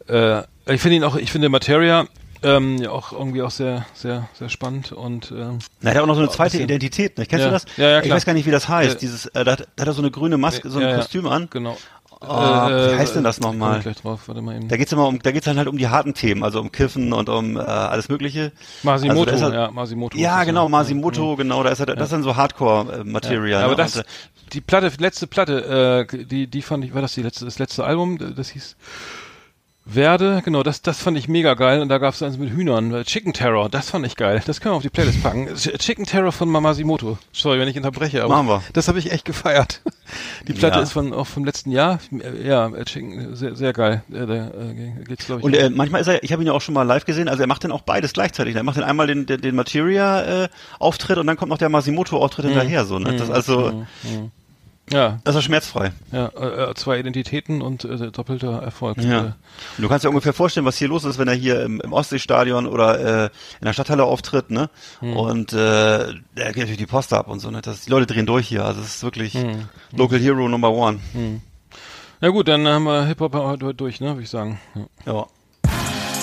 [0.08, 2.06] Äh, ich finde ihn auch, ich finde Materia
[2.44, 6.08] ähm, ja auch irgendwie auch sehr, sehr, sehr spannend und ähm, Na, der hat auch
[6.08, 7.30] noch so eine zweite Identität, nicht?
[7.30, 7.50] Kennst Ja.
[7.50, 7.66] du das?
[7.78, 8.16] Ja, ja, Ich klar.
[8.18, 8.96] weiß gar nicht, wie das heißt.
[8.96, 10.90] Äh, Dieses, äh, da, hat, da hat er so eine grüne Maske, so ein ja,
[10.92, 10.96] ja.
[10.98, 11.48] Kostüm an.
[11.50, 11.78] Genau.
[12.20, 13.70] Ah, wie heißt denn das nochmal?
[13.70, 14.68] komm ich Gleich drauf, warte mal eben.
[14.68, 17.14] Da geht's immer um, da geht's dann halt um die harten Themen, also um Kiffen
[17.14, 18.51] und um äh, alles Mögliche.
[18.81, 20.18] Masimoto, Also er- ja, Masimoto.
[20.18, 23.50] Ja, genau, Masimoto, genau, da ist er, das ist dann so Hardcore-Material.
[23.62, 23.77] Ja, aber ne?
[23.77, 24.05] das, Und, äh,
[24.53, 27.84] die Platte, letzte Platte, äh, die, die fand ich, war das die letzte, das letzte
[27.84, 28.75] Album, das hieß
[29.90, 33.04] Werde, genau, das, das fand ich mega geil und da gab es eins mit Hühnern,
[33.06, 35.48] Chicken Terror, das fand ich geil, das können wir auf die Playlist packen.
[35.56, 38.64] Ch- Chicken Terror von Mamasimoto, sorry, wenn ich unterbreche, aber Machen wir.
[38.74, 39.82] das habe ich echt gefeiert.
[40.48, 40.84] Die Platte Ja.
[40.84, 42.00] ist von, auch vom letzten Jahr,
[42.44, 45.46] ja, äh, Chicken, sehr, sehr geil, äh, da äh, geht's glaube ich.
[45.46, 47.42] Und äh, manchmal ist er, ich habe ihn ja auch schon mal live gesehen, also
[47.42, 48.56] er macht dann auch beides gleichzeitig.
[48.56, 52.50] Er macht dann einmal den, den, den Materia-Auftritt und dann kommt noch der Masimoto-Auftritt Mhm.
[52.50, 52.86] hinterher.
[52.86, 53.16] So, ne?
[53.16, 53.86] Das, also,
[54.92, 55.92] ja, das ist schmerzfrei.
[56.12, 58.98] ja, äh, äh, zwei Identitäten und äh, doppelter Erfolg.
[59.00, 59.20] Ja.
[59.20, 59.34] Äh, Und
[59.80, 62.68] du kannst dir ungefähr vorstellen, was hier los ist, wenn er hier im, im Ostseestadion
[62.68, 64.70] oder äh, in der Stadthalle auftritt, ne?
[65.00, 65.18] Hm.
[65.18, 67.62] Und äh, da geht natürlich die Post ab und so, ne?
[67.62, 68.64] Das, die Leute drehen durch hier.
[68.66, 69.68] Also es ist wirklich Hm.
[69.96, 71.00] Local Hero Number One.
[72.22, 74.60] Ja gut, dann haben wir Hip-Hop heute durch, ne, würde ich sagen.
[75.06, 75.14] Ja.
[75.14, 75.26] Ja.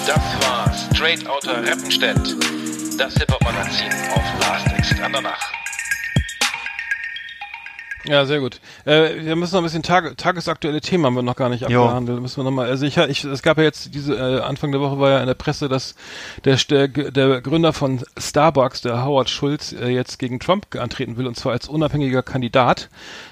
[0.06, 2.18] Das war Straight Outta Rappenstedt,
[2.98, 5.38] das Hip-Hop-Magazin auf Last Exit Andernach.
[8.06, 8.60] Ja, sehr gut.
[8.84, 11.84] Äh, wir müssen noch ein bisschen Tag tagesaktuelle Themen haben wir noch gar nicht Jo.
[11.84, 12.20] abgehandelt.
[12.20, 12.68] Müssen wir noch mal.
[12.68, 15.26] Also ich, ich, es gab ja jetzt diese äh, Anfang der Woche war ja in
[15.26, 15.94] der Presse, dass
[16.44, 21.26] der der, der Gründer von Starbucks, der Howard Schulz, äh, jetzt gegen Trump antreten will
[21.26, 22.90] und zwar als unabhängiger Kandidat.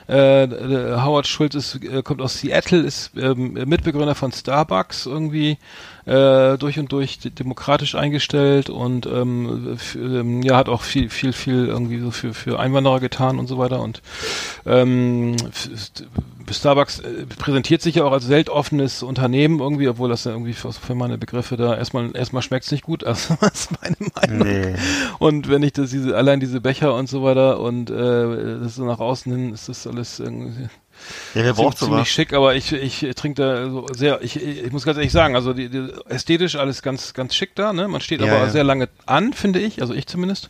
[0.09, 5.59] Äh, Howard Schulz ist, äh, kommt aus Seattle, ist ähm, Mitbegründer von Starbucks irgendwie
[6.07, 11.33] äh, durch und durch de- demokratisch eingestellt und ähm, ähm, ja hat auch viel viel
[11.33, 14.03] viel irgendwie so für für Einwanderer getan und so weiter und
[14.67, 15.37] ähm,
[16.51, 20.73] Starbucks äh, präsentiert sich ja auch als weltoffenes Unternehmen irgendwie, obwohl das ja irgendwie für,
[20.73, 24.49] für meine Begriffe da erstmal erstmal schmeckt's nicht gut, also das ist meine Meinung.
[24.49, 24.75] Nee.
[25.19, 28.85] Und wenn ich das diese allein diese Becher und so weiter und äh, das so
[28.85, 30.69] nach außen hin ist das alles irgendwie
[31.35, 32.09] Ja, wer braucht ziemlich sowas?
[32.09, 35.53] schick, aber ich, ich trinke da so sehr, ich, ich muss ganz ehrlich sagen, also
[35.53, 37.89] die, die ästhetisch alles ganz, ganz schick da, ne?
[37.89, 38.51] Man steht Ja, aber ja.
[38.51, 40.49] sehr lange an, finde ich, also ich zumindest.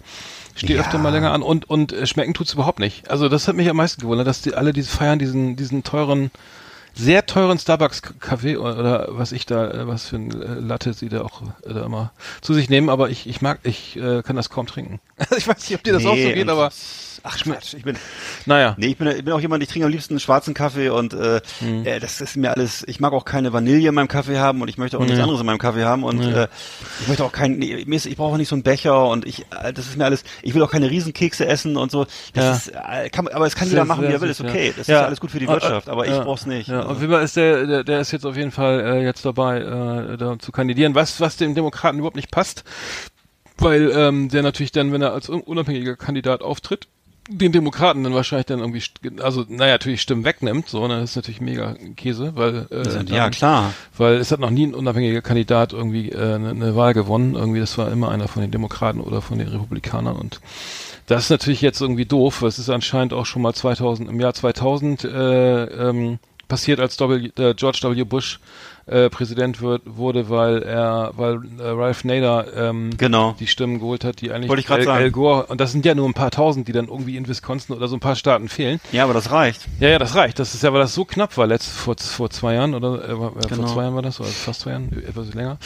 [0.54, 0.80] Stehe Ja.
[0.80, 3.10] öfter mal länger an und, und äh, schmecken tut's überhaupt nicht.
[3.10, 6.30] Also das hat mich am meisten gewundert, dass die alle diese feiern, diesen, diesen teuren
[6.94, 11.22] sehr teuren Starbucks-Kaffee oder was ich da, äh, was für ein äh, Latte sie da
[11.22, 12.12] auch da immer
[12.42, 15.00] zu sich nehmen, aber ich, ich mag, ich äh, kann das kaum trinken.
[15.38, 16.70] ich weiß nicht, ob dir das auch so Nee, geht, aber
[17.24, 17.96] Ach Quatsch, ich bin,
[18.46, 18.74] naja.
[18.78, 21.14] nee, ich bin, ich bin auch jemand, ich trinke am liebsten einen schwarzen Kaffee und
[21.14, 21.86] äh, Mhm.
[21.86, 24.68] äh, das ist mir alles, ich mag auch keine Vanille in meinem Kaffee haben und
[24.68, 26.48] ich möchte auch nichts anderes in meinem Kaffee haben und äh,
[27.00, 29.72] ich möchte auch keinen, nee, ich brauche auch nicht so einen Becher und ich, äh,
[29.72, 32.06] das ist mir alles, ich will auch keine Riesenkekse essen und so.
[32.34, 32.52] Das Ja.
[32.52, 34.68] ist, äh, kann, aber es kann Sehr, jeder machen, wie er will, ist okay.
[34.68, 34.72] ja.
[34.76, 35.00] Das Ja.
[35.02, 36.24] ist alles gut für die Wirtschaft, aber ich ja.
[36.24, 36.68] brauch's nicht.
[36.68, 36.88] Ja, Also.
[36.90, 40.16] und Wimmer ist der, der, der ist jetzt auf jeden Fall äh, jetzt dabei, äh,
[40.16, 42.64] da zu kandidieren, was, was dem Demokraten überhaupt nicht passt,
[43.58, 46.88] weil ähm, der natürlich dann, wenn er als un- unabhängiger Kandidat auftritt,
[47.28, 48.82] den Demokraten dann wahrscheinlich dann irgendwie,
[49.22, 53.24] also naja, natürlich Stimmen wegnimmt, so, ne, das ist natürlich mega Käse, weil äh, ja,
[53.24, 53.72] dann- klar.
[53.96, 57.34] weil es hat noch nie ein unabhängiger Kandidat irgendwie äh, eine, eine Wahl gewonnen.
[57.34, 60.40] Irgendwie, das war immer einer von den Demokraten oder von den Republikanern und
[61.06, 62.42] das ist natürlich jetzt irgendwie doof.
[62.42, 66.98] weil Es ist anscheinend auch schon mal 2000 im Jahr 2000 äh, ähm, passiert, als
[67.00, 68.04] w, äh, George W.
[68.04, 68.40] Bush
[68.86, 73.34] äh, Präsident wird, wurde, weil er, weil äh, Ralph Nader ähm, Genau.
[73.38, 75.02] die Stimmen geholt hat, die eigentlich Wollte ich Al, sagen.
[75.02, 77.76] Al Gore und das sind ja nur ein paar Tausend, die dann irgendwie in Wisconsin
[77.76, 78.80] oder so ein paar Staaten fehlen.
[78.92, 79.66] Ja, aber das reicht.
[79.80, 80.38] Ja, ja, das reicht.
[80.38, 83.12] Das ist ja, weil das so knapp war, letzt, vor, vor zwei Jahren oder äh,
[83.12, 83.16] äh,
[83.48, 83.62] Genau.
[83.62, 85.58] vor zwei Jahren war das, oder fast zwei Jahren, etwas länger.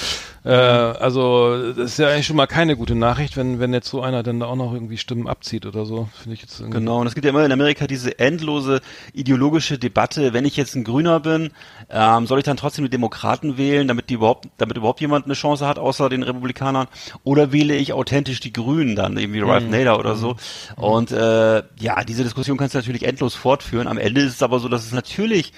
[0.44, 4.02] Äh, also das ist ja eigentlich schon mal keine gute Nachricht, wenn, wenn jetzt so
[4.02, 6.08] einer dann da auch noch irgendwie Stimmen abzieht oder so.
[6.22, 6.78] Finde ich jetzt irgendwie.
[6.78, 8.80] Genau, und es gibt ja immer in Amerika diese endlose
[9.12, 11.50] ideologische Debatte, wenn ich jetzt ein Grüner bin,
[11.90, 15.34] ähm, soll ich dann trotzdem die Demokraten wählen, damit die überhaupt, damit überhaupt jemand eine
[15.34, 16.88] Chance hat, außer den Republikanern,
[17.22, 20.36] oder wähle ich authentisch die Grünen dann, irgendwie Ralph Nader oder so.
[20.74, 23.86] Und äh, ja, diese Diskussion kannst du natürlich endlos fortführen.
[23.86, 25.52] Am Ende ist es aber so, dass es natürlich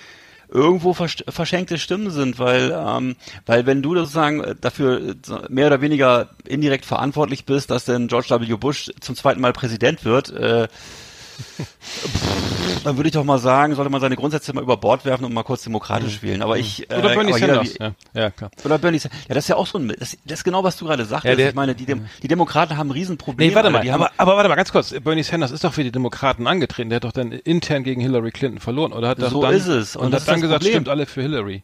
[0.51, 5.15] irgendwo versch- verschenkte Stimmen sind, weil ähm, weil wenn du sozusagen äh, dafür äh,
[5.49, 8.57] mehr oder weniger indirekt verantwortlich bist, dass denn George W.
[8.57, 10.69] Bush zum zweiten Mal Präsident wird, äh,
[12.85, 15.33] dann würde ich doch mal sagen, sollte man seine Grundsätze mal über Bord werfen und
[15.35, 16.43] mal kurz demokratisch wählen.
[16.43, 17.75] Aber ich äh, Oder Bernie jeder Sanders.
[17.75, 18.51] wie- Ja, ja, klar.
[18.65, 19.21] Oder Bernie Sanders.
[19.29, 21.31] Ja, das ist ja auch so ein, das, das ist genau, was du gerade sagtest.
[21.31, 23.49] Ja, der- ich meine, die, Dem die Demokraten haben ein Riesenproblem.
[23.49, 24.95] Nee, warte mal, haben, aber, aber warte mal ganz kurz.
[25.03, 26.91] Bernie Sanders ist doch für die Demokraten angetreten.
[26.91, 29.67] Der hat doch dann intern gegen Hillary Clinton verloren, oder hat doch So dann, ist
[29.67, 29.97] es.
[29.97, 30.73] Und, Und das hat dann das gesagt, Problem.
[30.75, 31.63] stimmt alle für Hillary.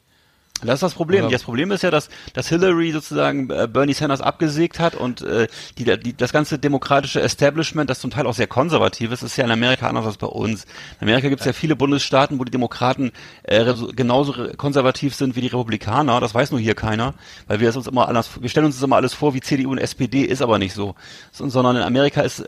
[0.64, 1.24] Das ist das Problem.
[1.24, 5.22] Oder- Das Problem ist ja, dass, dass Hillary sozusagen äh, Bernie Sanders abgesägt hat und
[5.22, 5.46] äh,
[5.78, 9.44] die, die, das ganze demokratische Establishment, das zum Teil auch sehr konservativ ist, ist ja
[9.44, 10.64] in Amerika anders als bei uns.
[11.00, 13.12] In Amerika gibt es ja viele Bundesstaaten, wo die Demokraten
[13.44, 16.20] äh, genauso konservativ sind wie die Republikaner.
[16.20, 17.14] Das weiß nur hier keiner,
[17.46, 19.70] weil wir es uns immer anders, wir stellen uns das immer alles vor wie CDU
[19.70, 20.94] und SPD, ist aber nicht so.
[21.32, 22.46] So- Sondern in Amerika ist, äh,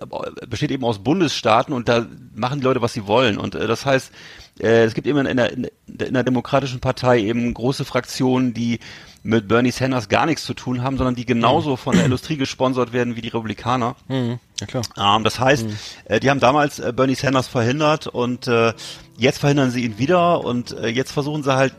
[0.49, 3.39] besteht eben aus Bundesstaaten und da machen die Leute, was sie wollen.
[3.39, 4.11] Und äh, das heißt,
[4.59, 8.79] es gibt eben in der, in der, in der Demokratischen Partei eben große Fraktionen, die
[9.23, 12.93] mit Bernie Sanders gar nichts zu tun haben, sondern die genauso von der Industrie gesponsert
[12.93, 13.97] werden wie die Republikaner.
[14.09, 14.39] Mhm.
[14.61, 14.83] Ja, klar.
[15.17, 15.67] Ähm, das heißt,
[16.05, 18.73] äh, die haben damals äh, Bernie Sanders verhindert und äh,
[19.19, 21.75] jetzt verhindern sie ihn wieder und äh, jetzt versuchen sie halt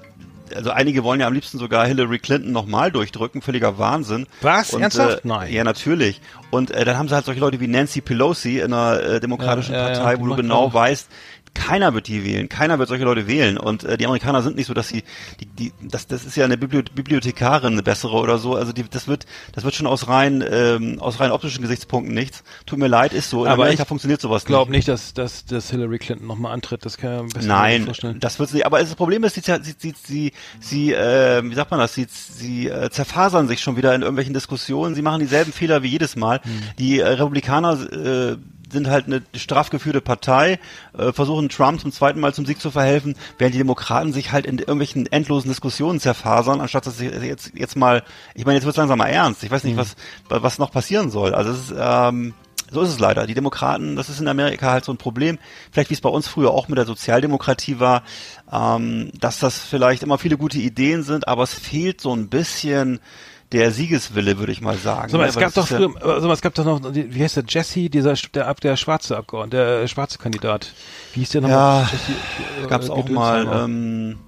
[0.56, 4.28] also einige wollen ja am liebsten sogar Hillary Clinton nochmal durchdrücken, völliger Wahnsinn.
[4.40, 4.74] Was?
[4.74, 5.26] Und, Ernsthaft?
[5.26, 5.52] Äh, Nein.
[5.54, 6.22] Ja, natürlich.
[6.52, 9.74] Und äh, dann haben sie halt solche Leute wie Nancy Pelosi in einer äh, demokratischen
[9.74, 11.10] Ja, ja, ja, Partei, die wo du genau auch- weißt,
[11.58, 13.58] keiner wird die wählen, keiner wird solche Leute wählen.
[13.58, 15.04] Und äh, die Amerikaner sind nicht so, dass sie,
[15.39, 18.56] die, die, das, das ist ja eine Bibli Bibliothekarin, eine bessere oder so.
[18.56, 22.43] Also die, das wird, das wird schon aus rein, ähm, aus rein optischen Gesichtspunkten nichts.
[22.65, 23.43] Tut mir leid, ist so.
[23.43, 26.54] In Aber Amerika ich funktioniert sowas Ich glaube nicht, dass, dass, dass Hillary Clinton nochmal
[26.54, 26.86] antritt.
[26.86, 28.20] Das kann ich mir besser Nein, vorstellen.
[28.20, 28.63] das wird sie.
[28.63, 31.93] Aber das Problem ist, sie, sie, sie, sie, sie äh, wie sagt man das?
[31.96, 34.93] Sie, sie äh, zerfasern sich schon wieder in irgendwelchen Diskussionen.
[34.93, 36.39] Sie machen dieselben Fehler wie jedes Mal.
[36.43, 36.62] Hm.
[36.78, 38.38] Die äh, Republikaner äh,
[38.72, 40.60] sind halt eine straff geführte Partei,
[40.98, 44.46] äh, versuchen Trump zum zweiten Mal zum Sieg zu verhelfen, während die Demokraten sich halt
[44.46, 48.04] in irgendwelchen endlosen Diskussionen zerfasern, anstatt dass sie jetzt jetzt mal,
[48.36, 49.44] ich meine, jetzt wird langsam mal ernst.
[49.44, 49.96] Ich weiß nicht, was
[50.30, 51.34] was noch passieren soll.
[51.34, 52.34] Also es ist ähm,
[52.72, 53.28] so ist es leider.
[53.28, 55.40] Die Demokraten, das ist in Amerika halt so ein Problem.
[55.72, 58.04] Vielleicht wie es bei uns früher auch mit der Sozialdemokratie war,
[58.52, 63.00] ähm, dass das vielleicht immer viele gute Ideen sind, aber es fehlt so ein bisschen
[63.52, 65.10] der Siegeswille, würde ich mal sagen.
[65.10, 65.30] Sag mal, ne?
[65.30, 67.44] es gab doch ist ja- früher, sag mal, es gab doch noch, wie heißt der,
[67.48, 70.74] Jesse, dieser, der, Ab- der schwarze Abgeordnete, der äh, schwarze Kandidat.
[71.14, 71.58] Wie hieß der nochmal?
[71.84, 72.12] Ja, Jesse,
[72.64, 73.46] äh, gab's auch Gedönsheimer.
[73.54, 74.20] mal, ähm,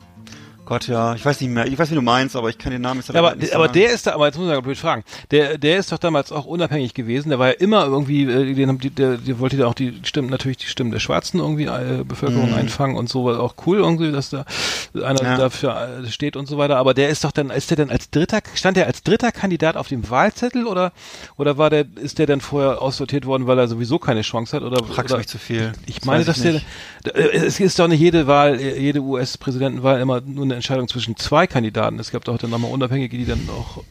[0.69, 2.83] Gott ja, ich weiß nicht mehr, ich weiß, wie du meinst, aber ich kann den
[2.83, 3.79] Namen jetzt Ja, aber, nicht aber sagen.
[3.79, 5.03] der ist da, aber jetzt muss ich mal blöd fragen.
[5.31, 7.29] Der, der ist doch damals auch unabhängig gewesen.
[7.29, 9.99] Der war ja immer irgendwie, äh, den, haben die, der, der wollte ja auch die
[10.03, 13.79] Stimmen, natürlich die Stimmen der Schwarzen irgendwie äh, Bevölkerung einfangen und so, war auch cool
[13.79, 14.45] irgendwie, dass da
[14.93, 15.23] einer.
[15.23, 15.37] Ja.
[15.37, 16.77] dafür äh, steht und so weiter.
[16.77, 19.75] Aber der ist doch dann, ist der dann als dritter, stand der als dritter Kandidat
[19.75, 20.91] auf dem Wahlzettel oder,
[21.37, 24.61] oder war der, ist der dann vorher aussortiert worden, weil er sowieso keine Chance hat
[24.61, 24.85] oder?
[24.85, 25.71] Fragst oder mich zu viel.
[25.87, 26.61] Ich meine, dass der,
[27.05, 31.15] äh, es ist doch nicht jede Wahl, äh, jede US-Präsidentenwahl immer nur eine Entscheidung zwischen
[31.17, 31.97] zwei Kandidaten.
[31.99, 33.83] Es gab doch dann nochmal Unabhängige, die dann auch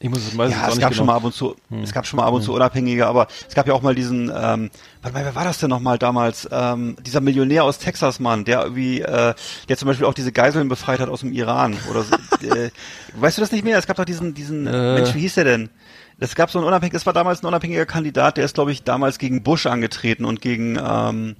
[0.00, 0.96] Ich muss es meistens Ja, es gab genau.
[0.98, 3.54] schon mal ab und zu, es gab schon mal ab und zu Unabhängige, aber es
[3.54, 6.48] gab ja auch mal diesen, ähm, warte mal, wer war das denn nochmal damals?
[6.50, 9.34] Ähm, dieser Millionär aus Texas, Mann, der irgendwie, äh,
[9.68, 12.00] der zum Beispiel auch diese Geiseln befreit hat aus dem Iran oder
[12.42, 12.70] äh,
[13.14, 13.78] weißt du das nicht mehr?
[13.78, 14.94] Es gab doch diesen, diesen, Äh.
[14.94, 15.70] Mensch, wie hieß der denn?
[16.18, 18.82] Es gab so einen unabhängigen, es war damals ein unabhängiger Kandidat, der ist, glaube ich,
[18.82, 21.36] damals gegen Bush angetreten und gegen, ähm,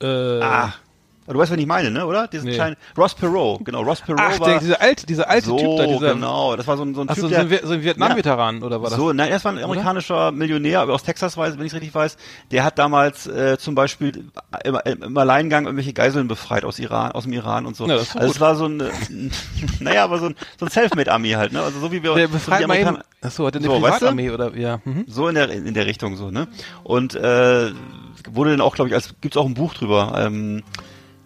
[0.00, 0.06] Äh,
[0.42, 0.72] ah,
[1.32, 2.26] du weißt, wen ich meine, ne, oder?
[2.28, 2.54] Diesen Nee.
[2.54, 5.76] kleinen, Ross Perot, genau, Ross Perot Ach, war, der, dieser alte, dieser alte so, Typ
[5.76, 7.72] da, dieser, genau, das war so ein, so ein ach Typ, so, so der, so
[7.74, 8.98] ein Vietnam-Veteran, oder war das?
[8.98, 11.94] So, nein, er war ein amerikanischer Millionär, aber aus Texas weiß, wenn ich es richtig
[11.94, 12.16] weiß.
[12.50, 14.24] Der hat damals äh, zum Beispiel
[14.64, 17.86] im, im Alleingang irgendwelche Geiseln befreit aus Iran, aus dem Iran und so.
[17.86, 18.90] Ja, das also es war so ein, äh,
[19.80, 21.62] naja, aber so ein, so ein Selfmade-Army halt, ne?
[21.62, 23.58] Also so wie wir Der so befreit die mal eben, Amerikaner- ach so, hat er
[23.58, 24.06] eine So, weißt du?
[24.06, 25.04] Privatarmee, oder, ja, mhm.
[25.06, 26.48] so in der in der Richtung so, ne?
[26.84, 27.70] Und äh,
[28.30, 30.14] wurde dann auch, glaube ich, als gibt's auch ein Buch drüber.
[30.18, 30.62] Ähm,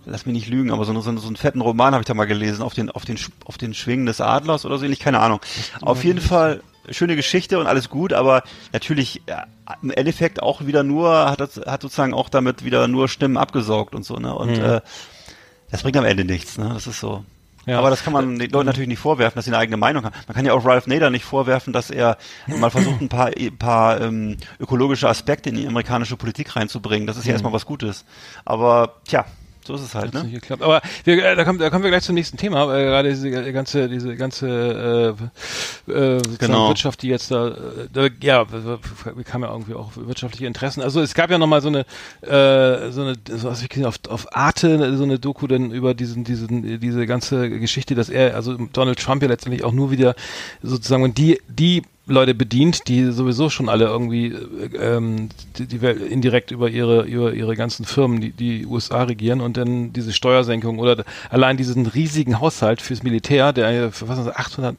[0.05, 2.27] lass mich nicht lügen, aber so, so, so einen fetten Roman habe ich da mal
[2.27, 5.41] gelesen auf den auf den auf den Schwingen des Adlers oder so ähnlich, keine Ahnung.
[5.81, 9.47] Auf jeden Fall schöne Geschichte und alles gut, aber natürlich ja,
[9.83, 13.95] im Endeffekt auch wieder nur hat das hat sozusagen auch damit wieder nur Stimmen abgesaugt
[13.95, 14.35] und so, ne?
[14.35, 14.81] Und äh,
[15.71, 16.71] das bringt am Ende nichts, ne?
[16.75, 17.25] Das ist so.
[17.67, 17.79] Ja.
[17.79, 20.15] Aber das kann man den Leuten natürlich nicht vorwerfen, dass sie eine eigene Meinung haben.
[20.27, 23.57] Man kann ja auch Ralph Nader nicht vorwerfen, dass er mal versucht, ein paar, ein
[23.57, 27.07] paar ähm, ökologische Aspekte in die amerikanische Politik reinzubringen.
[27.07, 28.05] Das ist ja erstmal was Gutes.
[28.45, 29.27] Aber tja,
[29.65, 30.25] so ist es halt, Hat's ne?
[30.25, 30.63] nicht geklappt.
[30.63, 32.65] Aber wir, äh, da, kommen, da kommen wir gleich zum nächsten Thema.
[32.75, 35.17] Äh, gerade diese äh, ganze, diese ganze
[35.89, 36.69] äh, äh, Genau.
[36.69, 37.55] Wirtschaft, die jetzt da, äh,
[37.93, 40.83] da ja, wir kamen ja irgendwie auch wirtschaftliche Interessen.
[40.83, 41.81] Also es gab ja noch mal so eine,
[42.23, 45.95] äh, so eine, so was ich gesehen auf, auf Arte, so eine Doku dann über
[45.95, 50.15] diesen, diesen, diese ganze Geschichte, dass er, also Donald Trump ja letztendlich auch nur wieder
[50.63, 56.01] sozusagen die, die Leute bedient, die sowieso schon alle irgendwie äh, ähm, die, die Welt
[56.01, 60.79] indirekt über ihre über ihre ganzen Firmen, die die USA regieren und dann diese Steuersenkung
[60.79, 64.77] oder allein diesen riesigen Haushalt fürs Militär, der was ist das, 800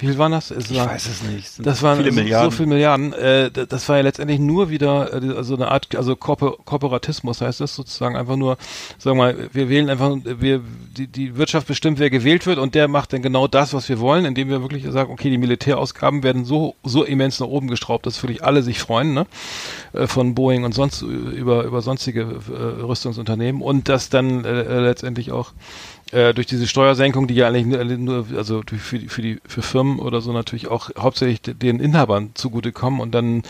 [0.00, 0.50] wie viel waren das?
[0.50, 1.64] Es Ich war- weiß es nicht.
[1.66, 2.50] Das waren viele so, Milliarden.
[2.50, 3.12] so viele Milliarden.
[3.12, 7.60] Äh, das war ja letztendlich nur wieder äh, also eine Art, also Korpor Korporatismus heißt
[7.60, 8.56] das sozusagen einfach nur,
[8.98, 10.62] sagen wir mal, wir wählen einfach, wir
[10.96, 14.00] die, die Wirtschaft bestimmt, wer gewählt wird und der macht dann genau das, was wir
[14.00, 18.06] wollen, indem wir wirklich sagen, okay, die Militärausgaben werden so so immens nach oben geschraubt,
[18.06, 19.26] dass wirklich alle sich freuen, ne?
[19.92, 24.80] Äh, Von Boeing und sonst über über sonstige äh, Rüstungsunternehmen und das dann äh, äh,
[24.80, 25.52] letztendlich auch
[26.12, 27.84] äh, durch diese Steuersenkung, die ja eigentlich nur,
[28.24, 31.80] nur also für die, für die für Firmen oder so natürlich auch hauptsächlich de- den
[31.80, 33.42] Inhabern zugutekommen und dann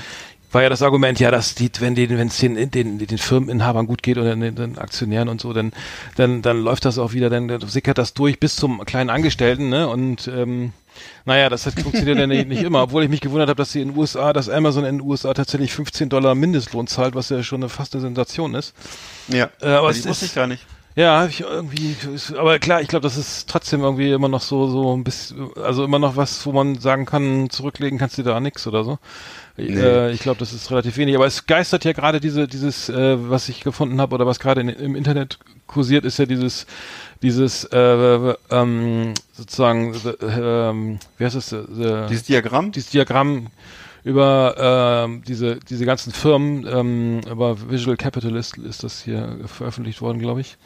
[0.52, 3.86] war ja das Argument, ja, dass die, wenn den, wenn es den, den, den Firmeninhabern
[3.86, 5.72] gut geht oder den, den Aktionären und so, dann,
[6.16, 9.86] dann, dann läuft das auch wieder, dann sickert das durch bis zum kleinen Angestellten, ne?
[9.88, 10.72] Und ähm,
[11.24, 13.80] naja, das hat, funktioniert ja nicht, nicht immer, obwohl ich mich gewundert habe, dass sie
[13.80, 17.44] in den USA, dass Amazon in den USA tatsächlich 15 Dollar Mindestlohn zahlt, was ja
[17.44, 18.74] schon eine fast eine Sensation ist.
[19.28, 20.66] Ja, Äh, aber die wusste ich gar nicht.
[20.96, 21.96] Ja, ich irgendwie,
[22.36, 25.84] aber klar, ich glaube, das ist trotzdem irgendwie immer noch so, so ein bisschen, also
[25.84, 28.98] immer noch was, wo man sagen kann, zurücklegen kannst du da nix oder so.
[29.56, 33.16] Äh, ich glaube, das ist relativ wenig, aber es geistert ja gerade diese, dieses, äh,
[33.30, 36.66] was ich gefunden habe oder was gerade in- im Internet kursiert, ist ja dieses,
[37.22, 42.72] dieses, äh, ähm, sozusagen, the, ähm, wie heißt es, the, Dieses Diagramm?
[42.72, 43.46] dieses Diagramm
[44.04, 50.18] über ähm, diese diese ganzen Firmen, ähm, über Visual Capitalist ist das hier veröffentlicht worden,
[50.18, 50.56] glaube ich.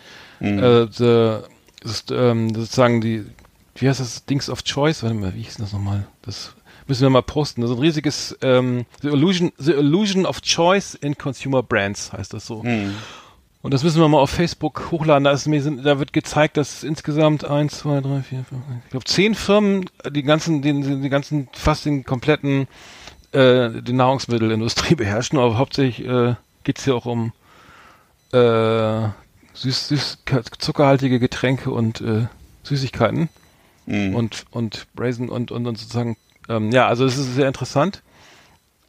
[0.41, 0.59] Mhm.
[0.59, 1.39] Äh, the,
[1.85, 3.25] ist, ähm, sozusagen die,
[3.77, 5.03] wie heißt das, Dings of Choice?
[5.03, 6.07] Warte mal, wie hieß das nochmal?
[6.23, 6.55] Das
[6.87, 7.61] müssen wir mal posten.
[7.61, 12.33] Das ist ein riesiges ähm, The Illusion, The Illusion of Choice in Consumer Brands heißt
[12.33, 12.63] das so.
[12.63, 12.95] Mhm.
[13.63, 15.25] Und das müssen wir mal auf Facebook hochladen.
[15.25, 19.35] Da, ist, da wird gezeigt, dass insgesamt eins, zwei, drei, vier, fünf, ich glaube zehn
[19.35, 22.69] Firmen die ganzen, den, die ganzen, fast den kompletten,
[23.35, 25.39] äh, die Nahrungsmittelindustrie beherrschen.
[25.39, 27.33] Aber hauptsächlich äh, geht's hier auch um
[28.33, 29.09] äh,
[29.55, 30.19] süß, süß,
[30.59, 32.27] zuckerhaltige Getränke und äh,
[32.63, 33.29] Süßigkeiten
[33.87, 34.15] Mhm.
[34.15, 36.17] und und Raisin und und, und sozusagen
[36.49, 38.03] ähm, ja, also es ist sehr interessant.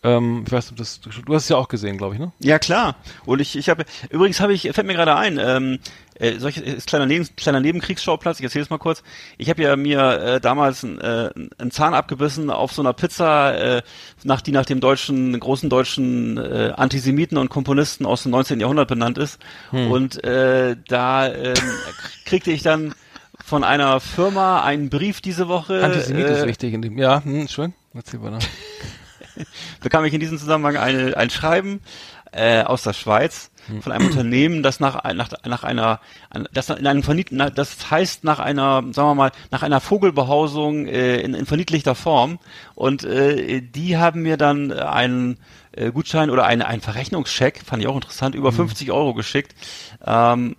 [0.04, 2.32] Ähm, ich weiß, das, du hast es ja auch gesehen, glaube ich, ne?
[2.40, 2.96] Ja klar.
[3.26, 5.80] Und ich, ich habe übrigens habe ich fällt mir gerade ein, ähm,
[6.16, 8.40] äh, solche ist kleiner Neben, kleiner Nebenkriegsschauplatz.
[8.40, 9.04] Ich erzähle es mal kurz.
[9.38, 13.78] Ich habe ja mir äh, damals ein, äh, einen Zahn abgebissen auf so einer Pizza,
[13.78, 13.82] äh,
[14.24, 18.60] nach die nach dem deutschen großen deutschen äh, Antisemiten und Komponisten aus dem 19.
[18.60, 19.40] Jahrhundert benannt ist.
[19.72, 21.54] Und äh, da ähm,
[22.26, 22.94] kriegte ich dann
[23.44, 25.84] von einer Firma einen Brief diese Woche.
[25.84, 26.98] Antisemit äh, ist wichtig in dem.
[26.98, 27.74] Ja, hm, schön.
[27.94, 28.40] Erzähl weiter.
[29.82, 31.82] bekam ich in diesem Zusammenhang eine, ein Schreiben
[32.32, 33.52] äh, aus der Schweiz
[33.82, 36.00] von einem Unternehmen, das nach, nach, nach einer,
[36.54, 37.04] das in einem
[37.56, 42.40] das heißt nach einer, sagen wir mal, nach einer Vogelbehausung äh, in, in verniedlichter Form.
[42.76, 45.38] Und äh, die haben mir dann einen
[45.72, 49.56] äh, Gutschein oder einen, einen Verrechnungscheck, fand ich auch interessant, über 50 Euro geschickt.
[50.06, 50.56] Ähm,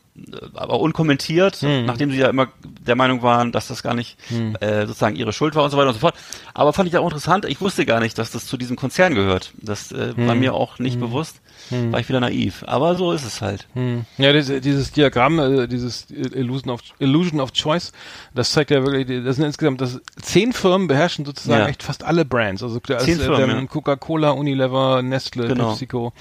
[0.55, 4.17] aber unkommentiert, nachdem sie ja immer der Meinung waren, dass das gar nicht
[4.61, 6.15] äh, sozusagen ihre Schuld war und so weiter und so fort.
[6.55, 9.53] Aber fand ich auch interessant, ich wusste gar nicht, dass das zu diesem Konzern gehört.
[9.59, 12.65] Das äh, war mir auch nicht bewusst, war ich wieder naiv.
[12.67, 13.67] Aber so ist es halt.
[14.19, 17.93] Ja, dieses, dieses Diagramm, äh, dieses Illusion of, Illusion of Choice,
[18.35, 21.69] das zeigt ja wirklich, das sind insgesamt, das, zehn Firmen beherrschen sozusagen Ja.
[21.69, 22.63] echt fast alle Brands.
[22.63, 23.67] Also da Zehn ist, äh, Firmen, ja.
[23.67, 25.71] Coca-Cola, Unilever, Nestle, Genau.
[25.71, 26.13] PepsiCo,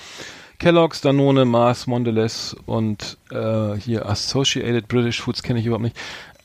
[0.57, 5.97] Kellogg's, Danone, Mars, Mondelez und äh, hier Associated British Foods kenne ich überhaupt nicht.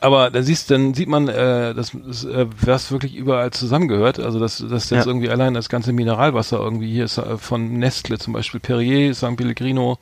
[0.03, 4.19] Aber da siehst, dann sieht man, äh, dass, äh, was wirklich überall zusammengehört.
[4.19, 5.05] Also dass, dass jetzt Ja.
[5.05, 9.35] irgendwie allein das ganze Mineralwasser irgendwie hier ist äh, von Nestle zum Beispiel, Perrier, St.
[9.37, 9.99] Pellegrino,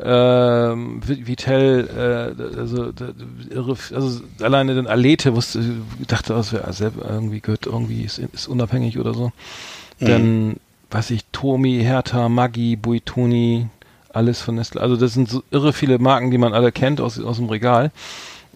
[0.00, 1.88] ähm, Vi- Vitell,
[2.36, 2.92] äh, also,
[3.50, 5.60] irre, also alleine den Alete wusste,
[6.00, 9.32] ich dachte, das wäre irgendwie gehört irgendwie ist, ist unabhängig oder so.
[10.00, 10.56] Dann,
[10.90, 13.68] weiß ich, Tomi, Hertha, Maggi, Buitoni,
[14.12, 14.80] alles von Nestle.
[14.80, 17.92] Also das sind so irre viele Marken, die man alle kennt aus, aus dem Regal.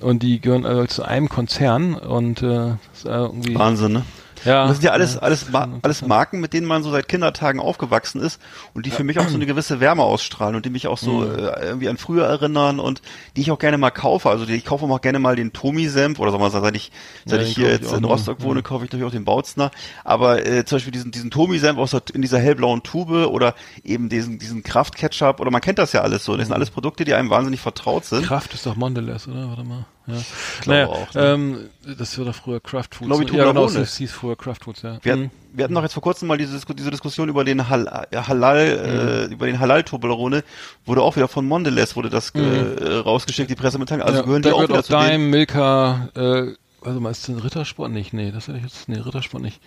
[0.00, 3.54] Und die gehören also zu einem Konzern und äh, ist irgendwie.
[3.54, 4.02] Wahnsinn, ne?
[4.46, 6.08] Ja, Und das sind ja alles, alles, Ma alles interessant.
[6.08, 8.40] Marken, mit denen man so seit Kindertagen aufgewachsen ist
[8.74, 11.24] und die für mich auch so eine gewisse Wärme ausstrahlen und die mich auch so
[11.24, 13.02] äh, irgendwie an früher erinnern und
[13.36, 14.30] die ich auch gerne mal kaufe.
[14.30, 16.92] Also die, ich kaufe auch gerne mal den Tomi-Senf oder sagen wir mal, seit ich,
[17.24, 18.04] seit Ja, ich hier ich jetzt in.
[18.04, 19.70] Rostock wohne, kaufe ich natürlich auch den Bautzner.
[20.04, 23.54] Aber äh, zum Beispiel diesen, diesen Tomi-Senf aus der, in dieser hellblauen Tube oder
[23.84, 26.36] eben diesen, diesen Kraft-Ketchup oder man kennt das ja alles so.
[26.36, 28.24] Das sind alles Produkte, die einem wahnsinnig vertraut sind.
[28.24, 29.48] Kraft ist doch Mondelez, oder?
[29.48, 29.86] Warte mal.
[30.08, 30.14] Ja.
[30.66, 31.20] naja, auch, ne?
[31.20, 31.58] ähm,
[31.98, 33.08] das war doch früher Kraft Foods.
[33.08, 33.36] Glaube ne?
[33.38, 34.98] ja, genau, es hieß früher Kraft Foods, ja.
[35.02, 35.20] Wir, Mhm.
[35.24, 38.16] hatten- wir hatten noch jetzt vor kurzem mal diese, diese Diskussion über den Hal äh,
[38.16, 40.44] Halal, äh, über den Halal Toblerone,
[40.84, 44.04] wurde auch wieder von Mondelez wurde das äh, rausgeschickt, die Pressemitteilung.
[44.06, 47.10] Also ja, gehören die da auch wieder auch zu den, Dime, Milka, äh, warte mal,
[47.10, 48.12] ist denn Rittersport nicht?
[48.12, 49.60] Nee, das hätte ich jetzt, nee, Rittersport nicht.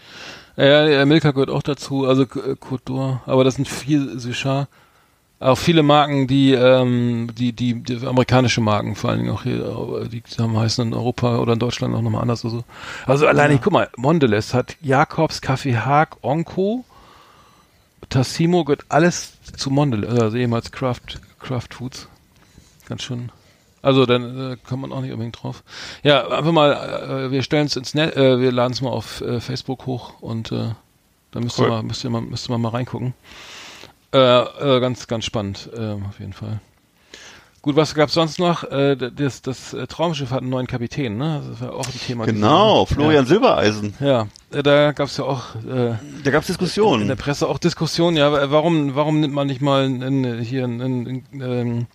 [0.56, 4.68] Ja, ja, Milka gehört auch dazu, also äh, Côte d'Or, aber das sind viel Suchard.
[5.42, 10.02] Auch viele Marken, die, ähm, die, die, die amerikanische Marken, vor allen Dingen auch hier,
[10.04, 12.64] äh, die haben heißen in Europa oder in Deutschland auch nochmal anders oder so.
[13.06, 16.84] Also alleine, guck mal, Mondelez hat Jakobs, Kaffee Haag, Onko,
[18.10, 22.10] Tassimo gehört alles zu Mondelez, also ehemals Kraft, Kraft Foods.
[22.88, 23.32] Ganz schön.
[23.82, 25.64] Also dann äh, kommt man auch nicht unbedingt drauf.
[26.04, 29.22] Ja, einfach mal, äh, wir stellen es ins Netz, äh, wir laden es mal auf
[29.22, 30.72] äh, Facebook hoch und äh,
[31.32, 31.70] da müsst ihr Cool.
[31.70, 33.14] mal, müsst ihr mal, müsst ihr mal, mal reingucken.
[34.14, 36.60] Äh, äh, ganz, ganz spannend, äh, auf jeden Fall.
[37.62, 38.64] Gut, was gab's sonst noch?
[38.64, 41.44] Äh, das das äh, Traumschiff hat einen neuen Kapitän, ne?
[41.48, 42.26] Das war auch ein Thema.
[42.26, 42.86] genau.
[42.86, 43.94] Florian Silbereisen.
[44.00, 47.08] Ja, ja äh, da gab's ja auch äh, Da gab es in Diskussionen.
[47.10, 50.64] der Presse auch Diskussionen, ja, wa- warum, warum nimmt man nicht mal einen, einen, hier
[50.64, 51.88] einen, einen, ähm,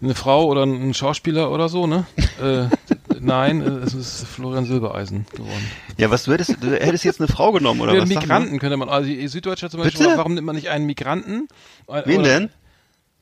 [0.00, 2.06] eine Frau oder einen Schauspieler oder so, ne?
[2.40, 2.66] äh,
[3.20, 5.70] nein, äh, es ist Florian Silbereisen geworden.
[5.98, 8.08] Ja, was du hättest, du hättest jetzt eine Frau genommen oder Ja, was?
[8.08, 10.18] Migranten könnte man, also die Süddeutsche zum Beispiel, Bitte?
[10.18, 11.48] warum nimmt man nicht einen Migranten?
[12.04, 12.50] Wen Oder- denn?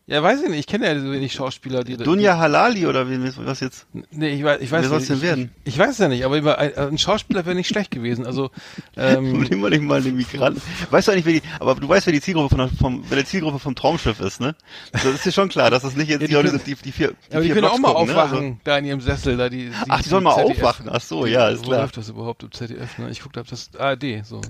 [0.07, 1.97] Ja, weiß ich nicht, ich kenne ja so wenig Schauspieler, die...
[1.97, 3.87] Dunja Halali oder wen, was jetzt?
[4.11, 5.09] Nee, ich weiß, ich weiß Wer nicht.
[5.09, 5.51] denn werden?
[5.65, 8.27] Ich, ich weiß es ja nicht, aber über ein, Schauspieler wäre nicht schlecht gewesen.
[8.27, 8.51] Also,
[8.99, 10.61] ähm, Nehmen wir nicht mal den Migranten.
[10.91, 13.17] Weißt du eigentlich, wer die, aber du weißt, wer die Zielgruppe von, der- vom, wer
[13.21, 14.55] die Zielgruppe vom Traumschiff ist, ne?
[14.93, 16.75] Das ist dir schon klar, dass das nicht jetzt Ja, die, die können- sind, die,
[16.75, 18.23] die vier, die aber die vier können auch Blogs mal gucken, ne?
[18.23, 19.71] aufwachen, Also- da in ihrem Sessel, da die...
[19.71, 20.51] die Ach, die sollen mal ZDF.
[20.59, 20.89] aufwachen.
[20.93, 21.81] Ach so, ja, ist Wo klar.
[21.81, 22.99] läuft das überhaupt im ZDF?
[22.99, 23.09] Ne?
[23.09, 24.43] Ich gucke, ob das ARD so.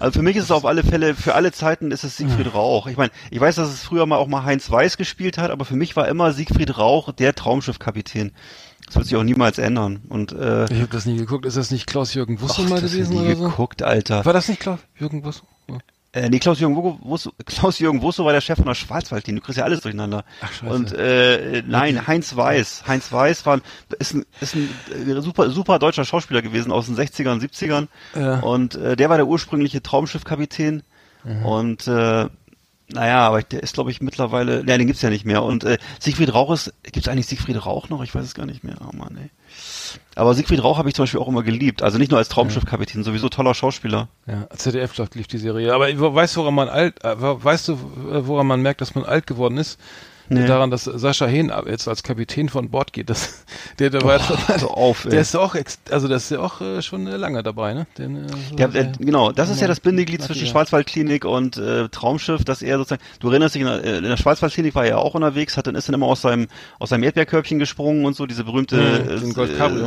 [0.00, 2.86] Also für mich ist es auf alle Fälle, für alle Zeiten ist es Siegfried Rauch.
[2.86, 5.64] Ich meine, ich weiß, dass es früher mal auch mal Heinz Weiß gespielt hat, aber
[5.64, 8.32] für mich war immer Siegfried Rauch der Traumschiffkapitän.
[8.86, 10.00] Das wird sich auch niemals ändern.
[10.08, 11.46] Und äh, Ich habe das nie geguckt.
[11.46, 13.44] Ist das nicht Klaus-Jürgen Wusso ach, mal das gewesen nie oder so?
[13.50, 14.24] geguckt, Alter.
[14.24, 15.44] War das nicht Klaus-Jürgen Wusso?
[16.12, 19.40] Äh, nee, Klaus-Jürgen Wusso, Klaus-Jürgen Wusso war der Chef von der Schwarzwaldlinie.
[19.40, 20.24] Du kriegst ja alles durcheinander.
[20.40, 20.74] Ach, scheiße.
[20.74, 22.84] Und äh, nein, Heinz Weiß.
[22.88, 23.62] Heinz Weiß war, ein-
[23.98, 24.68] ist ein, ist ein
[25.08, 27.86] äh, super, super deutscher Schauspieler gewesen aus den 60ern und 70ern.
[28.16, 28.40] Ja.
[28.40, 30.82] Und äh, der war der ursprüngliche Traumschiffkapitän.
[31.44, 32.28] Und äh,
[32.92, 35.42] naja, aber der ist, glaube ich, mittlerweile, ja, den gibt's ja nicht mehr.
[35.42, 38.02] Und äh, Siegfried Rauch ist, gibt's eigentlich Siegfried Rauch noch?
[38.02, 38.76] Ich weiß es gar nicht mehr.
[38.80, 39.30] Oh Mann, ey.
[40.14, 41.82] Aber Siegfried Rauch habe ich zum Beispiel auch immer geliebt.
[41.82, 44.08] Also nicht nur als Traumschiffkapitän, sowieso toller Schauspieler.
[44.26, 45.74] Ja, ZDF lief die Serie.
[45.74, 49.04] Aber weißt du, woran man alt, äh, weißt du, äh, woran man merkt, dass man
[49.04, 49.78] alt geworden ist?
[50.32, 50.46] Nee.
[50.46, 53.10] Daran, dass Sascha Hehn ab- jetzt als Kapitän von Bord geht.
[53.10, 53.44] Das,
[53.78, 54.20] der, der war,
[54.58, 57.42] so auf, der ist auch, ex, also das ist ja auch äh, schon äh, lange
[57.42, 57.86] dabei, ne?
[57.98, 62.44] Den, äh, Der, äh, genau, das ist ja das Bindeglied zwischen Schwarzwaldklinik und äh, Traumschiff,
[62.44, 64.96] dass er sozusagen, du erinnerst dich, in der, äh, in der Schwarzwaldklinik war er ja
[64.98, 66.46] auch unterwegs, hat dann ist dann immer aus seinem
[66.78, 68.76] aus seinem Erdbeerkörbchen gesprungen und so, diese berühmte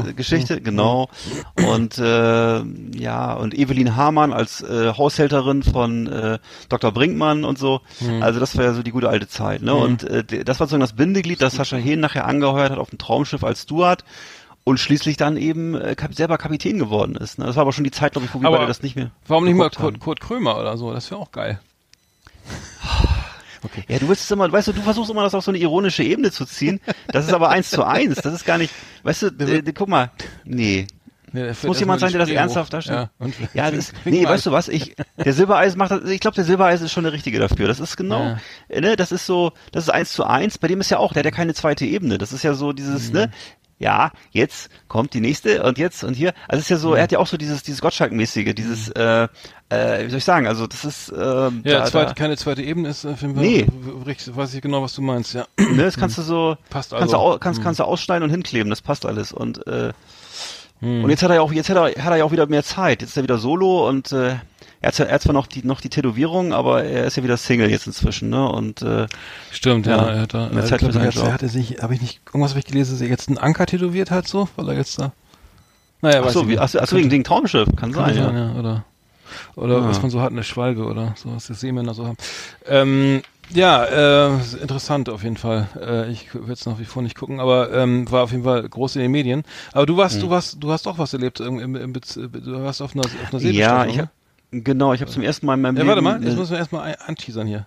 [0.03, 1.07] Mhm, Geschichte, genau.
[1.55, 2.61] Und äh,
[2.99, 4.61] ja, und Evelyn Hamann als
[4.97, 6.91] Haushälterin von äh, Dr.
[6.91, 7.81] Brinkmann und so.
[8.21, 9.73] Also das war ja so die gute alte Zeit, ne?
[9.73, 12.89] Und äh, de- das war sozusagen das Bindeglied, das Sascha Hehn nachher angeheuert hat auf
[12.89, 14.03] dem Traumschiff als Steward.
[14.65, 17.37] Und schließlich dann eben äh, selber Kapitän geworden ist.
[17.37, 17.45] Ne?
[17.45, 19.11] Das war aber schon die Zeit, glaube ich, wo wir beide das nicht mehr.
[19.27, 19.69] Warum nicht mal.
[19.69, 20.93] Kurt, Kurt Krömer oder so?
[20.93, 21.59] Das wäre auch geil.
[23.63, 23.83] Okay.
[23.87, 26.03] Ja, du willst es immer, weißt du, du versuchst immer das auf so eine ironische
[26.03, 26.81] Ebene zu ziehen.
[27.07, 28.15] Das ist aber eins zu eins.
[28.15, 30.11] Das ist gar nicht, weißt du, äh, guck mal,
[30.43, 30.87] nee.
[31.33, 33.09] Nee, muss jemand sein, der das ernsthaft darstellt.
[33.19, 34.69] Ja, und Ja, das, nee, weißt du was?
[34.69, 37.67] Ich, der Silbereis macht das, ich glaube, der Silbereis ist schon der Richtige dafür.
[37.67, 38.37] Das ist genau, Ja.
[38.69, 40.57] äh, ne, das ist so, das ist eins zu eins.
[40.57, 42.17] Bei dem ist ja auch, der hat ja keine zweite Ebene.
[42.17, 43.13] Das ist ja so dieses, Mhm.
[43.19, 43.31] ne,
[43.79, 46.33] ja, jetzt kommt die nächste und jetzt und hier.
[46.47, 49.27] Also es ist ja so, er hat ja auch so dieses, dieses Gottschalk-mäßige, dieses, äh,
[49.69, 50.47] äh, wie soll ich sagen?
[50.47, 53.65] Also das ist, ähm, Ja, da, zweite, da, keine zweite Ebene ist Fall, Nee.
[54.05, 55.47] richtig, weiß ich genau, was du meinst, ja.
[55.57, 57.13] ne, das kannst du so, Passt kannst also.
[57.13, 58.69] du au, kannst, kannst du ausschneiden und hinkleben.
[58.69, 59.91] Das passt alles und äh,
[60.83, 61.03] Hm.
[61.03, 62.63] Und jetzt hat er ja auch, jetzt hat er, hat er ja auch wieder mehr
[62.63, 63.01] Zeit.
[63.01, 64.35] Jetzt ist er wieder solo und äh,
[64.81, 67.23] er hat, zwar- er hat zwar noch die, noch die Tätowierung, aber er ist ja
[67.23, 68.49] wieder Single jetzt inzwischen, ne?
[68.51, 69.07] Und äh,
[69.51, 69.95] Stimmt, ja.
[69.95, 72.51] Ja, er hat da, mehr Zeit glaub, er, er hatte sich, habe ich nicht, irgendwas
[72.51, 75.13] habe ich gelesen, dass er jetzt einen Anker tätowiert hat, so, weil er jetzt da,
[76.01, 78.35] naja, ach weiß so, wie, ach, ach so, wegen, wegen Traumschiff, kann Kann sein, sein,
[78.35, 78.47] ja.
[78.51, 78.59] ja.
[78.59, 78.83] Oder,
[79.55, 79.87] oder Ah.
[79.89, 82.17] was man so hat, eine Schwalbe oder so, was die Seemänner so haben.
[82.67, 83.21] Ähm,
[83.53, 85.67] ja, äh, interessant auf jeden Fall.
[85.79, 88.67] Äh, ich will jetzt nach wie vor nicht gucken, aber ähm, war auf jeden Fall
[88.67, 89.43] groß in den Medien.
[89.71, 89.97] Aber du Hm.
[89.97, 91.39] warst, du warst, du hast auch was erlebt.
[91.39, 94.03] Im, im, im, Bez- du warst auf einer, auf einer Ja, ich ne?
[94.03, 94.09] hab,
[94.51, 95.89] genau, ich habe zum ersten Mal in meinem Ja, Leben.
[95.89, 97.65] warte mal, jetzt eine- müssen wir erstmal ein- anteasern hier.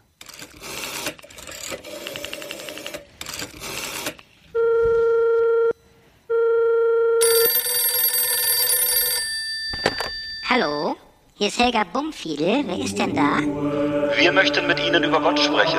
[10.48, 10.96] Hallo,
[11.38, 12.64] hier ist Helga Bumfiedel.
[12.66, 13.38] Wer ist denn da?
[14.18, 15.78] Wir möchten mit Ihnen über Gott sprechen.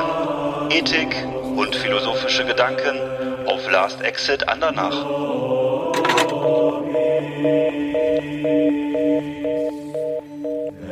[0.70, 1.16] Ethik
[1.55, 2.97] und philosophische Gedanken
[3.47, 4.93] auf Last Exit Andernach.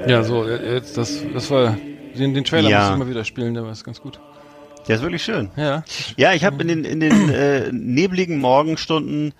[0.07, 1.77] Ja, so, jetzt, das, das war,
[2.17, 2.79] den, den Trailer Ja.
[2.79, 4.19] muss ich immer wieder spielen, der war ist ganz gut.
[4.87, 5.49] Der ist wirklich schön.
[5.55, 5.83] Ja.
[6.15, 9.33] Ja, ich habe in den, in den äh, nebligen Morgenstunden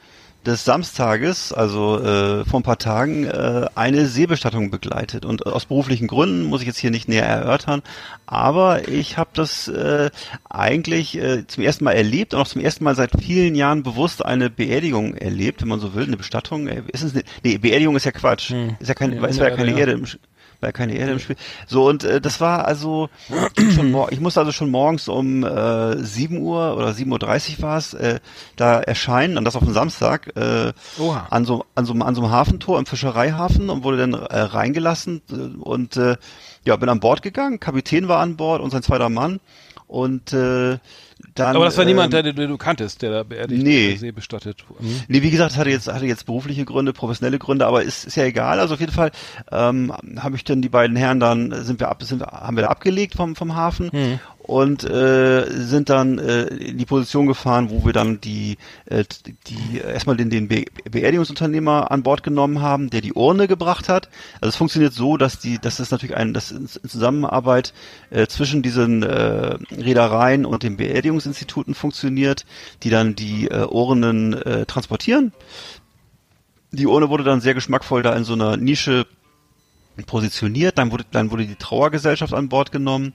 [0.45, 5.25] des Samstages, also äh, vor ein paar Tagen, äh, eine Seebestattung begleitet.
[5.25, 7.81] Und aus beruflichen Gründen muss ich jetzt hier nicht näher erörtern,
[8.25, 10.09] aber ich habe das äh,
[10.49, 14.25] eigentlich äh, zum ersten Mal erlebt und auch zum ersten Mal seit vielen Jahren bewusst
[14.25, 16.67] eine Beerdigung erlebt, wenn man so will, eine Bestattung.
[16.67, 18.51] Äh, Ist es eine, nee, Beerdigung ist ja Quatsch.
[18.79, 19.77] Ist ja keine, Ja, ist ja keine ja.
[19.77, 20.05] Erde im
[20.65, 21.35] war keine Erde im Spiel.
[21.67, 23.09] So, und äh, das war also
[23.75, 27.93] schon ich musste also schon morgens um äh, 7 Uhr oder 7.30 Uhr war es,
[27.93, 28.19] äh,
[28.55, 31.27] da erscheinen, und das auf dem Samstag, äh, Oha.
[31.29, 35.21] an so, an, so, an so einem Hafentor im Fischereihafen und wurde dann äh, reingelassen
[35.31, 36.17] äh, und äh,
[36.65, 39.39] ja, bin an Bord gegangen, Kapitän war an Bord und sein zweiter Mann
[39.87, 40.79] und äh,
[41.35, 41.55] dann...
[41.55, 43.95] Aber das war ähm, niemand, der, der du kanntest, der da beerdigt nee.
[43.95, 44.63] See bestattet.
[44.79, 45.01] Mhm.
[45.07, 48.23] Nee, wie gesagt, hatte jetzt, hatte jetzt berufliche Gründe, professionelle Gründe, aber ist, ist ja
[48.23, 48.59] egal.
[48.59, 49.11] Also auf jeden Fall
[49.51, 52.69] ähm, habe ich dann die beiden Herren dann sind wir ab, sind haben wir da
[52.69, 53.91] abgelegt vom vom Hafen
[54.47, 59.03] und äh, sind dann äh, in die Position gefahren, wo wir dann die äh,
[59.47, 64.09] die erstmal den den Be Beerdigungsunternehmer an Bord genommen haben, der die Urne gebracht hat.
[64.41, 67.73] Also es funktioniert so, dass die, das ist natürlich ein, das in Zusammenarbeit
[68.11, 72.45] äh, zwischen diesen äh, Reedereien und den Beerdigungsinstituten funktioniert,
[72.83, 75.33] die dann die äh, Urnen äh, transportieren.
[76.71, 79.07] Die Urne wurde dann sehr geschmackvoll da in so einer Nische
[80.05, 80.77] positioniert.
[80.77, 83.13] Dann wurde, dann wurde die Trauergesellschaft an Bord genommen.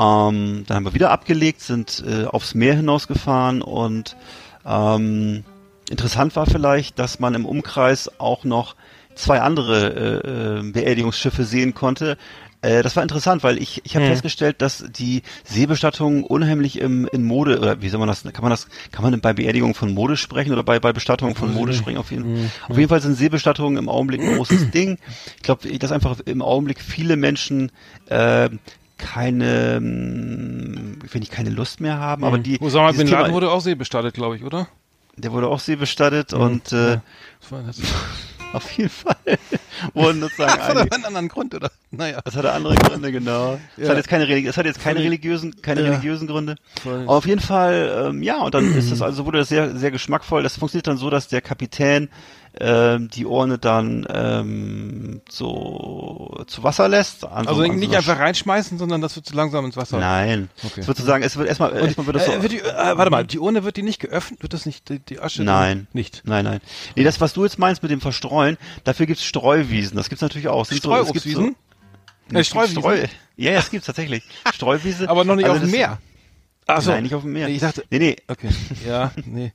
[0.00, 4.16] Ähm, dann haben wir wieder abgelegt, sind äh, aufs Meer hinausgefahren und
[4.64, 5.44] ähm,
[5.90, 8.76] interessant war vielleicht, dass man im Umkreis auch noch
[9.14, 12.16] zwei andere äh, äh, Beerdigungsschiffe sehen konnte.
[12.62, 17.24] Äh, das war interessant, weil ich, ich habe festgestellt, dass die Seebestattung unheimlich im, in
[17.24, 19.92] Mode, oder wie soll man das, kann man das, kann man denn bei Beerdigung von
[19.92, 21.98] Mode sprechen oder bei, bei Bestattung von Mode sprechen?
[21.98, 24.98] Auf jeden, auf jeden Fall sind Seebestattungen im Augenblick ein großes Ding.
[25.36, 27.72] Ich glaube, dass einfach im Augenblick viele Menschen
[28.06, 28.48] äh,
[29.00, 33.50] keine, ähm, wenn ich keine Lust mehr haben, aber die, Osama Bin Laden Thema- wurde
[33.50, 34.68] auch See bestattet, glaube ich, oder?
[35.16, 37.02] der wurde auch seebestattet und äh, Ja.
[38.52, 39.14] Auf jeden Fall
[39.94, 41.70] wurden sozusagen das hat einen anderen Grund, oder?
[41.92, 42.20] Naja.
[42.24, 43.60] das hatte andere Gründe, genau.
[43.76, 43.90] Das Ja.
[43.90, 45.90] hat jetzt keine, religi- das hat jetzt keine religiösen, keine Ja.
[45.90, 46.56] religiösen Gründe.
[46.82, 49.76] Voll- Aber auf jeden Fall, ähm, ja, und dann ist das also wurde das sehr,
[49.76, 50.42] sehr geschmackvoll.
[50.42, 52.08] Das funktioniert dann so, dass der Kapitän
[52.58, 57.24] ähm, die Urne dann ähm, so zu Wasser lässt.
[57.24, 59.76] An so- Also an so nicht einer einfach reinschmeißen, sondern das wird zu langsam ins
[59.76, 59.98] Wasser.
[59.98, 60.50] Nein.
[60.64, 60.82] Okay.
[60.82, 62.32] Sozusagen, es wird erstmal, erstmal wird das so.
[62.32, 64.42] äh, wird die, äh, warte mal, die Urne wird die nicht geöffnet?
[64.42, 65.42] Wird das nicht, die, die Asche?
[65.44, 65.86] Nein.
[65.92, 66.22] Nicht.
[66.24, 66.60] Nein, nein.
[66.96, 69.96] Nee, das, was du jetzt meinst mit dem Verstreuen, dafür gibt's Streuwiesen.
[69.96, 70.62] Das gibt's natürlich auch.
[70.62, 71.56] Es gibt so- es gibt Streuobstwiesen?
[72.30, 72.78] So, Äh, es gibt Streuwiesen?
[72.82, 72.96] Streu,
[73.36, 74.22] ja, ja, es gibt's tatsächlich.
[74.52, 75.08] Streuwiese.
[75.08, 75.98] Aber noch nicht Also auf dem Meer.
[76.66, 76.90] Ach so.
[76.92, 77.48] Nein, nicht auf dem Meer.
[77.48, 78.16] Nee, ich dachte, Nee, nee.
[78.28, 78.48] okay.
[78.86, 79.52] Ja, nee.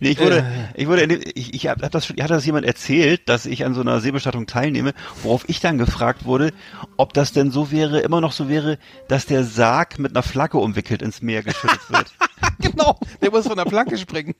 [0.00, 1.04] Nee ich wurde, ich wurde,
[1.34, 4.46] ich, ich hab, das, schon- hat das jemand erzählt, dass ich an so einer Seebestattung
[4.46, 6.52] teilnehme, worauf ich dann gefragt wurde,
[6.96, 8.78] ob das denn so wäre, immer noch so wäre,
[9.08, 12.12] dass der Sarg mit einer Flagge umwickelt ins Meer geschüttet wird.
[12.60, 14.34] genau, der muss von der Planke springen.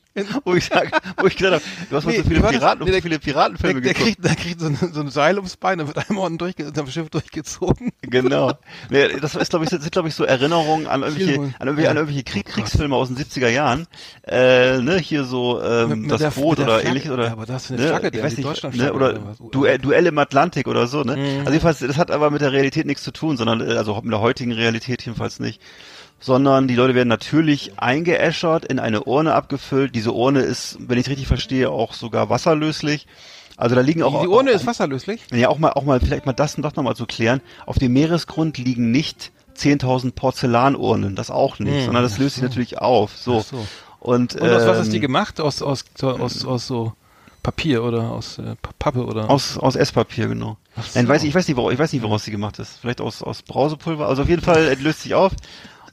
[0.45, 0.91] wo ich sag,
[1.21, 2.61] wo ich gedacht habe, du hast mal Nee, so viele war das?
[2.61, 4.07] Piraten, Nee, der- viele Der, Piratenfilme der, geguckt.
[4.17, 6.57] kriegt, der kriegt so, ein- so ein Seil ums Bein und wird einmal unten durch,
[6.59, 7.91] unterm Schiff durchgezogen.
[8.03, 8.53] Genau.
[8.91, 11.97] Nee, das ist, glaube ich, sind, glaube ich, so Erinnerungen an irgendwelche, an irgendwelche, an
[11.97, 13.87] irgendwelche Krieg, Kriegsfilme aus den 70er Jahren.
[14.27, 16.89] Äh, ne, hier so ähm, Mit- mit das Boot oder Flagge.
[16.89, 19.13] ähnliches oder Ja, aber das ist eine ne, Flagge, ich weiß nicht, ne, oder.
[19.19, 19.51] Mhm.
[19.51, 21.13] Duell, Duell im Atlantik oder so, ne?
[21.41, 24.13] Also jedenfalls, das hat aber mit der Realität nichts zu tun, sondern äh, also mit
[24.13, 25.61] der heutigen Realität jedenfalls nicht.
[26.21, 29.95] Sondern die Leute werden natürlich eingeäschert, in eine Urne abgefüllt.
[29.95, 33.07] Diese Urne ist, wenn ich richtig verstehe, auch sogar wasserlöslich.
[33.57, 35.21] Also da liegen auch Die Urne auch, ist wasserlöslich.
[35.33, 37.41] ja, auch mal, auch mal, vielleicht mal das doch nochmal zu klären.
[37.67, 42.79] Auf dem Meeresgrund liegen nicht 10.000 Porzellanurnen, das auch nicht, sondern das löst sich natürlich
[42.79, 43.17] auf.
[43.17, 43.41] So.
[43.41, 43.65] So.
[44.05, 45.41] Und, Und aus was ist die ähm, gemacht?
[45.41, 46.93] Aus, aus, so- aus, aus so
[47.43, 49.31] Papier oder aus äh, Pa- Pappe oder?
[49.31, 50.59] Aus, aus Esspapier, genau.
[50.95, 52.79] Nein, weiß ich, weiß nicht, ich weiß nicht, woraus sie gemacht ist.
[52.81, 54.07] Vielleicht aus, aus Brausepulver.
[54.07, 55.33] Also auf jeden Fall äh, löst sich auf.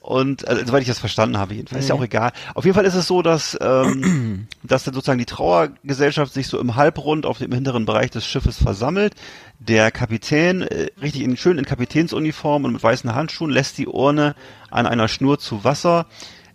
[0.02, 1.84] Und also, soweit ich das verstanden habe, jedenfalls.
[1.86, 2.32] Ist ja auch egal.
[2.56, 6.60] Auf jeden Fall ist es so, dass, ähm, dass dann sozusagen die Trauergesellschaft sich so
[6.60, 9.14] im Halbrund auf dem hinteren Bereich des Schiffes versammelt.
[9.60, 14.36] Der Kapitän, äh, richtig in, schön in Kapitänsuniform und mit weißen Handschuhen, lässt die Urne
[14.70, 16.08] an einer Schnur zu Wasser.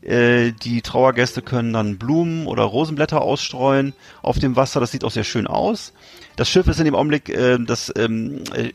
[0.06, 3.92] Äh, Die Trauergäste können dann Blumen oder Rosenblätter ausstreuen
[4.22, 4.78] auf dem Wasser.
[4.80, 5.92] Das sieht auch sehr schön aus.
[6.36, 8.70] Das Schiff ist in dem Augenblick, äh, das ähm, äh,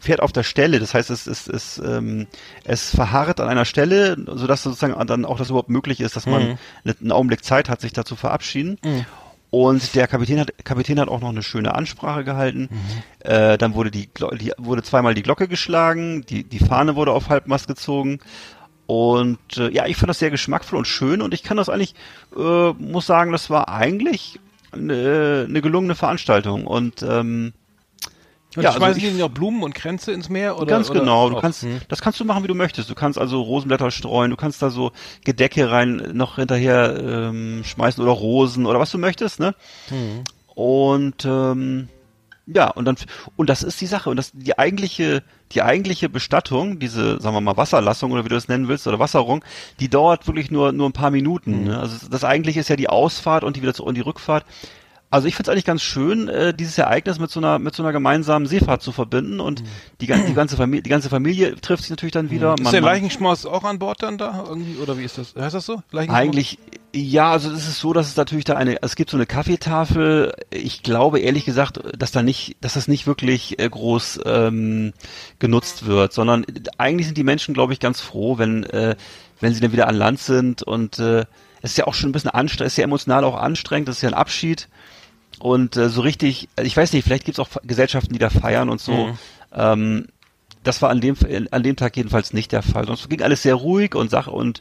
[0.00, 0.78] fährt auf der Stelle.
[0.80, 2.26] Das heißt, es, es, es, ähm,
[2.64, 6.58] es verharrt an einer Stelle, sodass sozusagen dann auch das überhaupt möglich ist, dass man
[6.84, 8.78] einen Augenblick Zeit hat, sich da zu verabschieden.
[9.50, 12.68] Und der Kapitän hat, Kapitän hat auch noch eine schöne Ansprache gehalten.
[13.20, 17.30] Äh, dann wurde die, die wurde zweimal die Glocke geschlagen, die, die Fahne wurde auf
[17.30, 18.18] Halbmast gezogen.
[18.88, 21.94] Und äh, ja, ich fand das sehr geschmackvoll und schön und ich kann das eigentlich,
[22.34, 24.40] äh, muss sagen, das war eigentlich
[24.72, 26.66] eine, eine gelungene Veranstaltung.
[26.66, 27.52] Und ähm,
[28.56, 30.56] Und ja, also schmeißen ich- die noch Blumen und Kränze ins Meer?
[30.56, 31.28] Oder, Ganz oder genau.
[31.28, 31.42] Du auch?
[31.42, 31.82] kannst, Hm.
[31.88, 32.88] das kannst du machen, wie du möchtest.
[32.88, 38.02] Du kannst also Rosenblätter streuen, du kannst da so Gedecke rein noch hinterher ähm, schmeißen
[38.02, 39.54] oder Rosen oder was du möchtest, ne?
[39.90, 40.24] Hm.
[40.54, 41.88] Und ähm,
[42.46, 42.96] ja, und dann
[43.36, 45.22] und das ist die Sache und das die eigentliche
[45.52, 48.98] die eigentliche Bestattung, diese sagen wir mal Wasserlassung oder wie du das nennen willst oder
[48.98, 49.44] Wasserung,
[49.80, 51.52] die dauert wirklich nur nur ein paar Minuten.
[51.52, 51.64] Hm.
[51.64, 51.78] Ne?
[51.78, 54.44] Also das eigentliche ist ja die Ausfahrt und die wieder zu, und die Rückfahrt.
[55.10, 57.82] Also ich finde es eigentlich ganz schön, äh, dieses Ereignis mit so einer mit so
[57.82, 59.62] einer gemeinsamen Seefahrt zu verbinden und
[60.02, 62.54] die, gan- die ganze Familie die ganze Familie trifft sich natürlich dann wieder.
[62.58, 62.64] Hm.
[62.64, 65.34] Ist der Leichenschmaus auch an Bord dann da irgendwie oder wie ist das?
[65.34, 65.82] Heißt das so?
[66.14, 66.58] Eigentlich,
[66.94, 70.34] ja, also es ist so, dass es natürlich da eine, es gibt so eine Kaffeetafel.
[70.50, 74.92] Ich glaube ehrlich gesagt, dass da nicht, dass das nicht wirklich äh, groß ähm,
[75.38, 76.44] genutzt wird, sondern
[76.76, 78.94] eigentlich sind die Menschen, glaube ich, ganz froh, wenn äh,
[79.40, 81.20] wenn sie dann wieder an Land sind und äh,
[81.62, 83.96] es ist ja auch schon ein bisschen anstrengend, es ist ja emotional auch anstrengend, das
[83.96, 84.68] ist ja ein Abschied
[85.40, 88.68] und äh, so richtig, ich weiß nicht, vielleicht gibt es auch Gesellschaften, die da feiern
[88.68, 89.16] und so.
[89.52, 90.06] Ähm,
[90.64, 91.16] das war an dem
[91.50, 92.86] an dem Tag jedenfalls nicht der Fall.
[92.86, 94.60] Sonst ging alles sehr ruhig und Sache und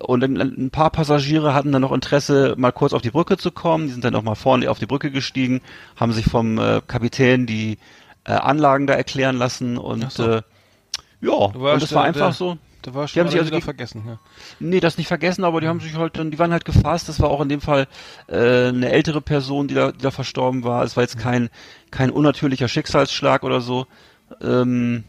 [0.00, 3.86] und ein, paar Passagiere hatten dann noch Interesse, mal kurz auf die Brücke zu kommen.
[3.86, 5.62] Die sind dann auch mal vorne auf die Brücke gestiegen,
[5.96, 7.78] haben sich vom äh, Kapitän die
[8.24, 10.24] äh, Anlagen da erklären lassen und so.
[10.24, 10.42] äh,
[11.20, 12.56] ja, und das war einfach so.
[12.82, 14.02] Da war Die schon haben mal sich also vergessen.
[14.06, 14.18] Ja.
[14.58, 17.08] Nee, das nicht vergessen, aber die haben sich halt dann, die waren halt gefasst.
[17.08, 17.86] Das war auch in dem Fall
[18.28, 20.84] äh, eine ältere Person, die da, die da verstorben war.
[20.84, 21.50] Es war jetzt kein
[21.90, 23.86] kein unnatürlicher Schicksalsschlag oder so.
[24.40, 25.04] Ähm,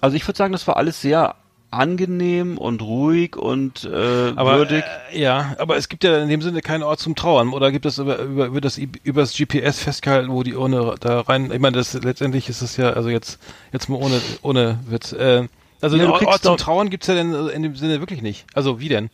[0.00, 1.36] also ich würde sagen, das war alles sehr
[1.72, 4.84] angenehm und ruhig und äh, Aber würdig.
[5.10, 7.86] Äh, ja, aber es gibt ja in dem Sinne keinen Ort zum Trauern oder gibt
[7.86, 11.50] es über über, über das über das GPS festgehalten, wo die Urne da rein.
[11.50, 13.38] Ich meine, das letztendlich ist es ja also jetzt
[13.72, 15.12] jetzt mal ohne ohne Witz.
[15.12, 15.48] Äh,
[15.82, 18.46] also Ja, Ort, zum Trauern gibt's ja denn in dem Sinne wirklich nicht.
[18.54, 19.10] Also wie denn?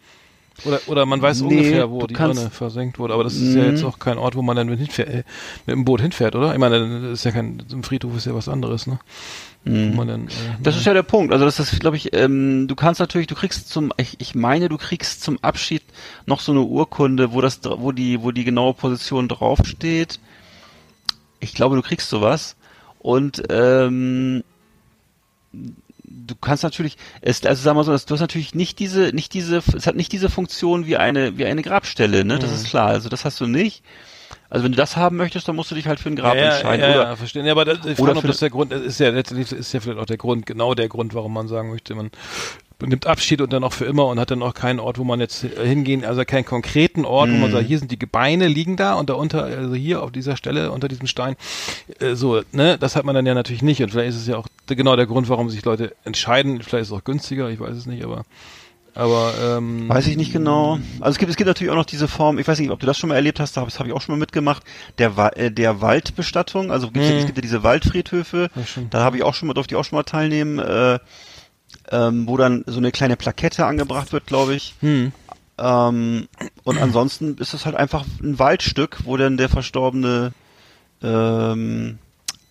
[0.64, 3.62] Oder oder man weiß Nee, ungefähr, wo die Urne versenkt wurde, aber das ist ja
[3.62, 3.68] Mhm.
[3.68, 5.22] jetzt auch kein Ort, wo man dann mit, hinfährt, äh,
[5.66, 6.52] mit dem Boot hinfährt, oder?
[6.52, 8.98] Ich meine, das ist ja kein im Friedhof ist ja was anderes, ne?
[9.64, 10.30] Man dann, äh,
[10.62, 11.32] Das ist ja der Punkt.
[11.32, 14.68] Also das ist, glaube ich, ähm, du kannst natürlich, du kriegst zum, ich, ich meine,
[14.68, 15.82] du kriegst zum Abschied
[16.26, 20.18] noch so eine Urkunde, wo das, wo die, wo die genaue Position draufsteht.
[21.40, 22.56] Ich glaube, du kriegst sowas.
[22.98, 24.42] Und ähm,
[26.10, 29.58] du kannst natürlich, es, also sagen wir so, du hast natürlich nicht diese, nicht diese,
[29.58, 32.38] es hat nicht diese Funktion wie eine, wie eine Grabstelle, ne?
[32.38, 32.88] Das ist klar.
[32.88, 33.82] Also das hast du nicht.
[34.50, 36.54] Also wenn du das haben möchtest, dann musst du dich halt für ein Grab ja,
[36.54, 36.80] entscheiden.
[36.80, 37.44] Ja, oder, ja, verstehen.
[37.44, 39.80] Ja, aber das, ich frage, ob das der Grund ist, ist ja letztendlich ist ja
[39.80, 42.10] vielleicht auch der Grund, genau der Grund, warum man sagen möchte, man
[42.86, 45.20] nimmt Abschied und dann auch für immer und hat dann auch keinen Ort, wo man
[45.20, 48.94] jetzt hingehen, also keinen konkreten Ort, wo man sagt, hier sind die Gebeine liegen da
[48.94, 51.36] und darunter, also hier auf dieser Stelle unter diesem Stein,
[51.98, 54.36] äh, so, ne, das hat man dann ja natürlich nicht und vielleicht ist es ja
[54.36, 57.76] auch genau der Grund, warum sich Leute entscheiden, vielleicht ist es auch günstiger, ich weiß
[57.76, 58.24] es nicht, aber
[58.94, 60.80] aber ähm, Weiß ich nicht genau.
[60.98, 62.86] Also es gibt, es gibt natürlich auch noch diese Form, ich weiß nicht, ob du
[62.86, 64.64] das schon mal erlebt hast, das habe ich auch schon mal mitgemacht,
[64.98, 68.50] der, äh, der Waldbestattung, also gibt's ja, es gibt ja diese Waldfriedhöfe,
[68.90, 70.98] da habe ich auch schon mal, durfte ich auch schon mal teilnehmen, äh,
[71.90, 74.74] ähm, wo dann so eine kleine Plakette angebracht wird, glaube ich.
[74.80, 75.12] hm.
[75.60, 76.28] Ähm,
[76.62, 80.32] und ansonsten ist es halt einfach ein Waldstück, wo dann der Verstorbene,
[81.02, 81.98] ähm,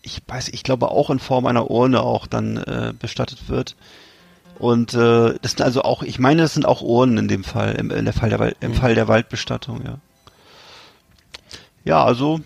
[0.01, 3.77] ich weiß, ich glaube auch in Form einer Urne auch dann äh, bestattet wird.
[4.59, 7.75] Und äh, das sind also auch, ich meine, das sind auch Urnen in dem Fall,
[7.75, 9.99] im, in der Fall der, im Fall der Waldbestattung, ja.
[11.85, 12.41] Ja, also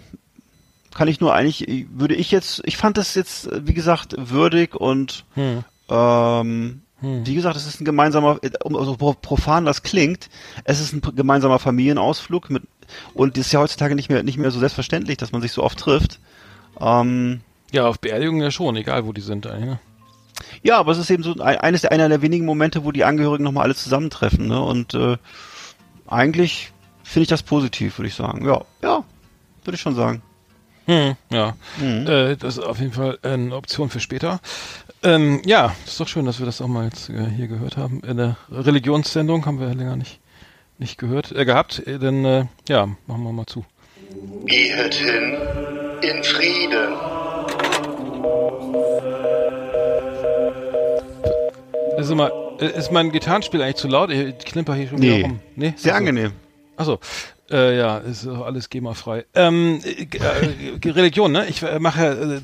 [0.94, 5.26] kann ich nur eigentlich, würde ich jetzt, ich fand das jetzt, wie gesagt, würdig und
[5.34, 5.64] Hm.
[5.92, 10.30] Ähm, wie gesagt, es ist ein gemeinsamer, äh, so pro- profan das klingt,
[10.66, 12.64] es ist ein gemeinsamer Familienausflug mit
[13.14, 15.64] und das ist ja heutzutage nicht mehr nicht mehr so selbstverständlich, dass man sich so
[15.64, 16.20] oft trifft.
[16.80, 19.46] Ähm, Ja, auf Beerdigungen ja schon, egal wo die sind.
[19.46, 19.80] Ne?
[20.62, 23.44] ja, aber es ist eben so ein, eines einer der wenigen Momente, wo die Angehörigen
[23.44, 24.62] nochmal alle zusammentreffen, ne?
[24.62, 25.18] Und äh,
[26.08, 26.72] eigentlich
[27.04, 28.46] finde ich das positiv, würde ich sagen.
[28.46, 29.04] Ja, ja,
[29.64, 30.22] würde ich schon sagen.
[30.86, 32.08] Hm, ja, Mhm.
[32.08, 34.40] äh, das ist auf jeden Fall eine Option für später.
[35.04, 38.02] Ähm, ja, ist doch schön, dass wir das auch mal jetzt äh, hier gehört haben.
[38.08, 40.20] In der Religionssendung haben wir länger nicht
[40.78, 41.86] nicht gehört, äh, gehabt.
[41.88, 43.66] Äh, dann äh, ja, machen wir mal zu.
[44.46, 45.38] Gehet hin
[46.02, 46.94] in Frieden.
[51.98, 54.10] Ist immer, äh, ist mein Gitarrenspiel eigentlich zu laut?
[54.12, 55.18] Ich klimper hier schon Nee.
[55.20, 55.40] wieder rum.
[55.56, 56.00] Nee, Sehr Achso.
[56.00, 56.32] angenehm.
[56.78, 57.00] Achso.
[57.52, 59.26] Äh, ja, ist auch alles GEMA-frei.
[59.36, 61.48] Ähm, äh, äh, Religion, ne?
[61.50, 62.42] Ich äh, mache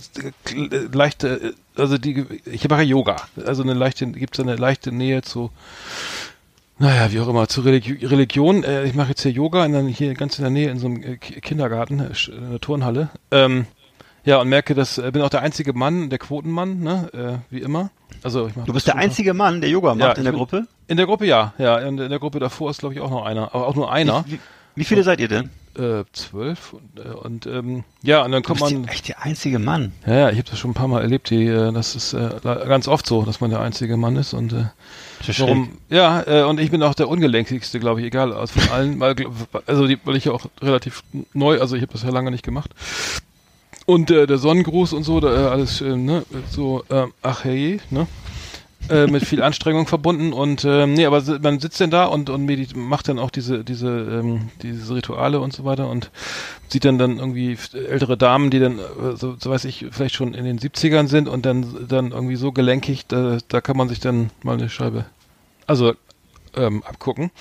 [0.52, 3.16] äh, äh, leichte, also die, ich mache Yoga.
[3.46, 5.50] Also eine leichte, gibt es eine leichte Nähe zu,
[6.78, 8.66] naja, wie auch immer, zu Religi Religion.
[8.86, 11.20] Ich mache jetzt hier Yoga in der, hier ganz in der Nähe in so einem
[11.20, 13.10] Ki- Kindergarten, in der Turnhalle.
[13.32, 13.66] Ähm,
[14.26, 17.42] ja, und merke, dass bin auch der einzige Mann, der Quotenmann, ne?
[17.50, 17.92] Wie immer.
[18.24, 20.68] Also ich mache Du bist der einzige Mann, der Yoga macht Ja, in der Gruppe.
[20.88, 21.78] In der Gruppe ja, ja.
[21.78, 24.26] In der Gruppe davor ist glaube ich auch noch einer, aber auch nur einer.
[24.28, 24.40] Wie, wie
[24.86, 25.50] viele seid ihr denn?
[25.78, 28.84] Äh, zwölf und, äh, und ähm, ja, und dann Du kommt bist man.
[28.84, 29.92] die, echt der einzige Mann.
[30.06, 31.30] Ja, ja, ich habe das schon ein paar Mal erlebt.
[31.30, 34.54] Die, äh, das ist äh, ganz oft so, dass man der einzige Mann ist und
[34.54, 34.66] äh,
[35.28, 35.78] ist warum?
[35.90, 39.16] Ja, äh, und ich bin auch der ungelenkigste, glaube ich, egal aus von allen, weil
[39.68, 41.04] also die, weil ich ja auch relativ
[41.34, 42.72] neu, also ich habe das ja lange nicht gemacht.
[43.86, 48.08] Und der Sonnengruß und so, da, alles ne, so äh, ach hey, ne?
[48.90, 52.76] Äh, mit viel Anstrengung verbunden und ähm, nee, aber man sitzt denn da und und
[52.76, 56.12] macht dann auch diese diese ähm, diese Rituale und so weiter und
[56.70, 60.34] sieht dann dann irgendwie ältere Damen, die dann äh, so, so weiß ich vielleicht schon
[60.34, 64.00] in den 70ern sind und dann dann irgendwie so gelenkig, da, da kann man sich
[64.00, 65.06] dann mal eine Scheibe
[65.68, 65.94] also
[66.58, 67.32] ähm, abgucken.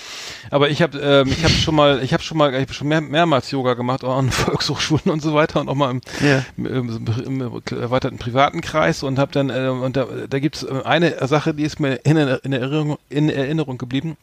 [0.50, 2.88] Aber ich habe ähm, ich habe schon mal ich habe schon mal ich hab schon
[2.88, 6.44] mehr, mehrmals Yoga gemacht auch an Volkshochschulen und so weiter und auch mal im, Ja.
[6.56, 7.40] im, im, im
[7.70, 11.64] erweiterten privaten Kreis und habe dann äh, und da, da gibt es eine Sache, die
[11.64, 14.16] ist mir in, in, Erinnerung, in Erinnerung geblieben.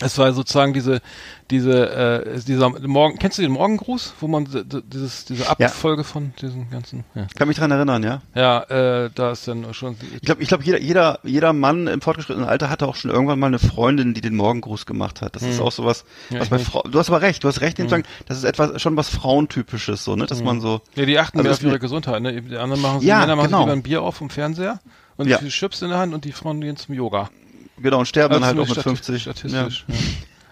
[0.00, 1.00] Es war sozusagen diese
[1.50, 1.90] diese
[2.24, 4.44] äh, dieser Morgen kennst du den Morgengruß, wo man
[4.92, 5.50] dieses diese Ja.
[5.50, 8.22] Abfolge von diesen ganzen ja, Kann mich dran erinnern, ja.
[8.34, 8.62] ja
[9.04, 12.48] äh, da ist dann schon Ich glaube, ich glaube, jeder, jeder, jeder Mann im fortgeschrittenen
[12.48, 15.34] Alter hatte auch schon irgendwann mal eine Freundin, die den Morgengruß gemacht hat.
[15.34, 16.36] Das ist auch sowas, Hm.
[16.36, 16.58] Ja, was bei.
[16.58, 16.64] Hm.
[16.64, 19.08] Frau, du hast aber recht, du hast recht, in sagen, das ist etwas, schon was
[19.08, 22.40] Frauentypisches, so, ne, dass man so, ja, die achten Also mehr auf ihre Gesundheit, ne?
[22.40, 23.60] Die anderen machen Ja, die Männer machen genau.
[23.60, 24.80] lieber ein Bier auf vom Fernseher
[25.16, 25.38] und Ja.
[25.38, 27.30] die Chips in der Hand und die Frauen gehen zum Yoga.
[27.82, 29.22] Genau, und sterben dann halt auch Also mit stati- 50.
[29.22, 29.84] Statistisch.
[29.88, 29.94] Ja.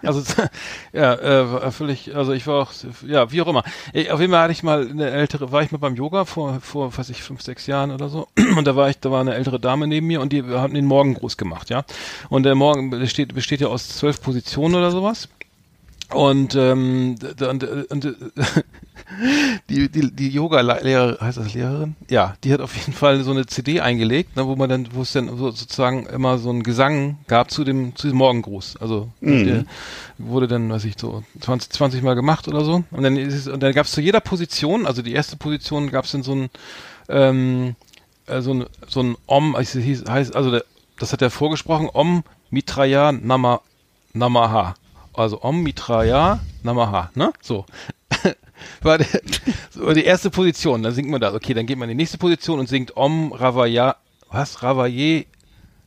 [0.03, 0.21] Also
[0.93, 2.71] ja, äh, völlig, also ich war auch,
[3.07, 3.63] ja, wie auch immer.
[3.93, 6.59] Ich, auf jeden Fall hatte ich mal eine ältere, war ich mal beim Yoga vor,
[6.61, 8.27] vor, weiß ich, fünf, sechs Jahren oder so.
[8.57, 10.85] Und da war ich, da war eine ältere Dame neben mir und die haben den
[10.85, 11.83] Morgengruß gemacht, ja.
[12.29, 15.29] Und der Morgen besteht, besteht ja aus zwölf Positionen oder sowas.
[16.13, 18.13] Und, ähm, und, äh, und äh,
[19.69, 21.95] die, die, die Yoga-Lehrerin, heißt das Lehrerin?
[22.09, 25.01] Ja, die hat auf jeden Fall so eine CD eingelegt, ne, wo man dann, wo
[25.01, 28.77] es dann so, sozusagen immer so einen Gesang gab zu dem, zu dem Morgengruß.
[28.77, 29.65] Also der
[30.17, 32.83] wurde dann, weiß ich, so 20, 20 Mal gemacht oder so.
[32.91, 35.91] Und dann ist es, und dann gab es zu jeder Position, also die erste Position
[35.91, 36.49] gab es dann so ein,
[37.09, 37.75] ähm,
[38.27, 40.63] äh, so ein, so ein Om, also hieß, heißt, also der,
[40.99, 43.61] das hat er vorgesprochen, Om Mitraya Nama,
[44.13, 44.75] Namaha.
[45.17, 47.33] Also Om Mitraya Namaha, ne?
[47.41, 47.65] So.
[48.81, 49.07] War der,
[49.71, 51.33] so die erste Position, dann singt man das.
[51.33, 53.95] Okay, dann geht man in die nächste Position und singt Om Ravaya,
[54.29, 54.61] was?
[54.63, 55.25] Ravaye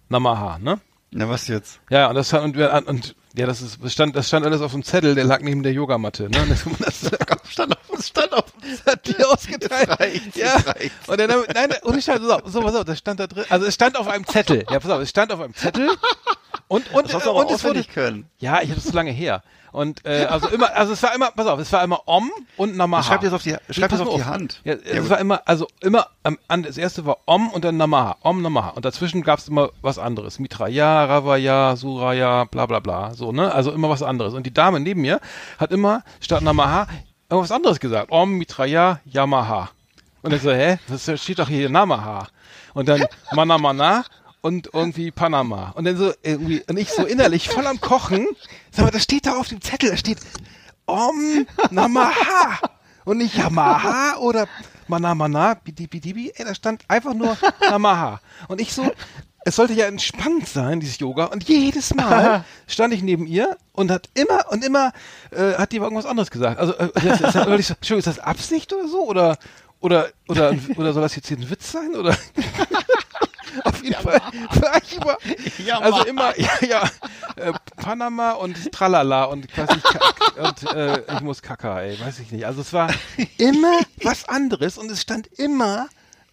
[0.08, 0.80] Namaha, ne?
[1.12, 1.80] Na, was jetzt?
[1.90, 4.60] Ja, und das hat, und, wir- und ja, das ist, das stand, das stand alles
[4.60, 6.46] auf dem Zettel, der lag neben der Yogamatte, ne?
[6.48, 9.88] Das, das stand auf, das stand auf, das hat die ausgeteilt.
[9.88, 10.56] Jetzt reicht's, ja.
[10.56, 11.08] jetzt reicht's.
[11.08, 13.96] Und dann, nein, ohne Scheiß, so, so, auf, das stand da drin, also es stand
[13.96, 15.88] auf einem Zettel, ja, pass auf, es stand auf einem Zettel
[16.70, 18.30] und, und, Das hast du aber und es wurde, können.
[18.38, 19.42] ja, ich habe das so lange her.
[19.72, 22.76] Und äh, also immer, also es war immer, pass auf, es war immer Om und
[22.76, 23.02] Namaha.
[23.02, 24.60] Schreib das auf die- schreib das auf mal die Hand.
[24.64, 25.10] Ja, Ja, es gut.
[25.10, 28.70] war immer, also immer, am, an, das erste war Om und dann Namaha, Om Namaha.
[28.70, 30.38] Und dazwischen gab es immer was anderes.
[30.40, 33.14] Mitraya, Ravaya, Suraya, bla bla bla.
[33.14, 33.52] So, ne?
[33.52, 34.34] Also immer was anderes.
[34.34, 35.20] Und die Dame neben mir
[35.58, 36.86] hat immer statt Namaha
[37.28, 38.10] irgendwas anderes gesagt.
[38.10, 39.70] Om, Mitraya, Yamaha.
[40.22, 40.78] Und ich so, hä?
[40.88, 42.26] Das steht doch hier Namaha.
[42.74, 44.04] Und dann Mana Mana
[44.42, 45.70] und irgendwie Panama.
[45.70, 48.26] Und dann so irgendwie, und ich so innerlich voll am Kochen.
[48.70, 50.18] Sag mal, das steht da auf dem Zettel, da steht
[50.86, 52.58] Om Namaha.
[53.04, 54.46] Und nicht Yamaha oder
[54.86, 56.32] Manamana, Bidibidibi.
[56.34, 58.20] Ey, da stand einfach nur Namaha.
[58.48, 58.90] Und ich so,
[59.44, 61.26] es sollte ja entspannt sein, dieses Yoga.
[61.26, 64.92] Und jedes Mal stand ich neben ihr und hat immer und immer
[65.30, 66.58] äh, hat die irgendwas anderes gesagt.
[66.58, 69.04] Also äh, das, ist, das, so, Entschuldigung, ist das Absicht oder so?
[69.06, 69.38] Oder
[69.80, 71.94] oder oder oder soll das jetzt hier ein Witz sein?
[71.94, 72.14] Oder
[73.64, 74.20] auf jeden Fall
[74.60, 76.90] war ich immer, also immer ja ja
[77.36, 82.46] äh, Panama und Tralala und ich und äh, ich muss Kaka, ey, weiß ich nicht.
[82.46, 82.90] Also es war
[83.38, 85.88] immer was anderes und es stand immer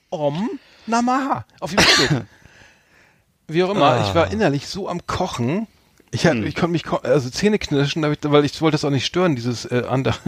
[0.10, 0.50] Om
[0.86, 2.28] Namaha auf dem Zettel.
[3.48, 5.68] Wie auch immer, ich war innerlich so am Kochen.
[6.12, 9.36] Ich, hab, ich konnte mich also Zähne knirschen, weil ich wollte das auch nicht stören,
[9.36, 10.20] dieses äh, Andach,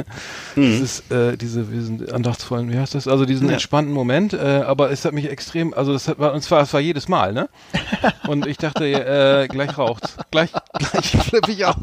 [0.58, 3.08] dieses äh, diese diesen andachtsvollen, wie heißt das?
[3.08, 6.64] Also diesen entspannten Moment, äh, aber es hat mich extrem, also das hat, und zwar
[6.64, 7.50] es war jedes Mal, ne?
[8.28, 11.76] Und ich dachte, äh, gleich raucht's, gleich gleich flippe ich aus.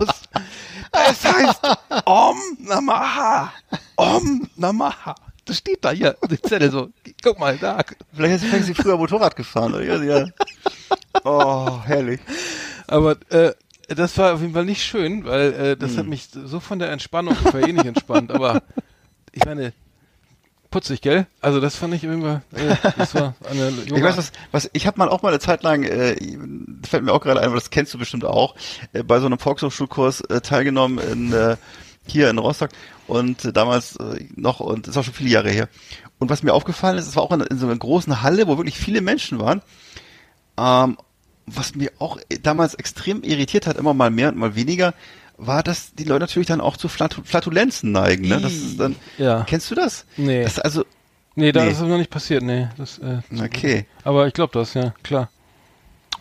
[0.92, 1.60] Es heißt
[2.04, 3.52] Om Namaha,
[3.96, 5.14] Om Namaha.
[5.46, 6.90] Das steht da hier, dem Zettel so.
[7.22, 7.78] Guck mal da.
[8.12, 9.84] Vielleicht hast ist sie früher Motorrad gefahren, oder?
[9.84, 10.26] Ja, ja.
[11.24, 12.20] Oh, herrlich.
[12.88, 13.52] Aber äh,
[13.88, 16.90] das war auf jeden Fall nicht schön, weil äh, das hat mich so von der
[16.90, 18.62] Entspannung, ich war eh nicht entspannt, aber
[19.32, 19.72] ich meine,
[20.70, 21.26] putzig, gell?
[21.40, 23.96] Also das fand ich immer, äh, das war eine Yoga.
[23.96, 26.16] Ich weiß was, was ich habe mal auch mal eine Zeit lang, äh,
[26.86, 28.54] fällt mir auch gerade ein, aber das kennst du bestimmt auch,
[28.92, 31.56] äh, bei so einem Volkshochschulkurs äh, teilgenommen in äh,
[32.06, 32.70] hier in Rostock
[33.06, 35.68] und äh, damals äh, noch und das ist auch schon viele Jahre her.
[36.18, 38.56] Und was mir aufgefallen ist, es war auch in, in so einer großen Halle, wo
[38.56, 39.62] wirklich viele Menschen waren.
[40.58, 40.96] Ähm,
[41.46, 44.94] was mir auch damals extrem irritiert hat, immer mal mehr und mal weniger,
[45.38, 48.28] war, dass die Leute natürlich dann auch zu Flatu Flatulenzen neigen.
[48.28, 48.40] Ne?
[48.40, 49.44] Das ist dann, Ja.
[49.46, 50.06] Kennst du das?
[50.16, 50.42] Nee.
[50.42, 50.84] Das ist also,
[51.34, 51.70] nee, da nee.
[51.70, 52.68] ist es noch nicht passiert, nee.
[52.76, 53.86] Das, äh, okay.
[54.02, 55.30] aber ich glaube das, ja, klar.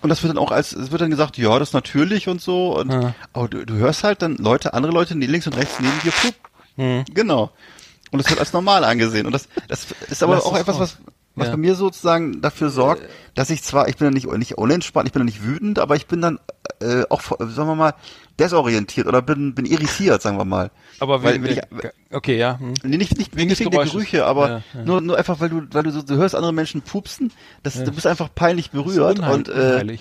[0.01, 2.41] Und das wird dann auch als, es wird dann gesagt, ja, das ist natürlich und
[2.41, 2.77] so.
[2.77, 3.15] Und, Ja.
[3.33, 6.11] Aber du, du hörst halt dann Leute, andere Leute, die links und rechts neben dir,
[6.11, 6.35] pup.
[6.75, 7.05] Hm.
[7.13, 7.51] Genau.
[8.11, 9.25] Und das wird als normal angesehen.
[9.25, 10.97] Und das, das ist aber Lass auch etwas, was.
[11.35, 11.51] Was Ja.
[11.51, 15.13] bei mir sozusagen dafür sorgt, dass ich zwar, ich bin dann nicht, nicht unentspannt, ich
[15.13, 16.39] bin dann nicht wütend, aber ich bin dann
[16.81, 17.93] äh, auch, sagen wir mal,
[18.39, 20.71] desorientiert oder bin, bin irritiert, sagen wir mal.
[20.99, 22.59] Aber Weil, wenn, wenn okay, ja.
[22.59, 22.73] Hm.
[22.83, 23.85] Nee, nicht, nicht Wegen nicht wegen der.
[23.85, 24.83] Gerüche, aber Ja, ja.
[24.83, 27.31] nur, nur einfach, weil du, weil du so, du hörst andere Menschen pupsen,
[27.63, 29.97] das, du bist einfach peinlich berührt und, äh.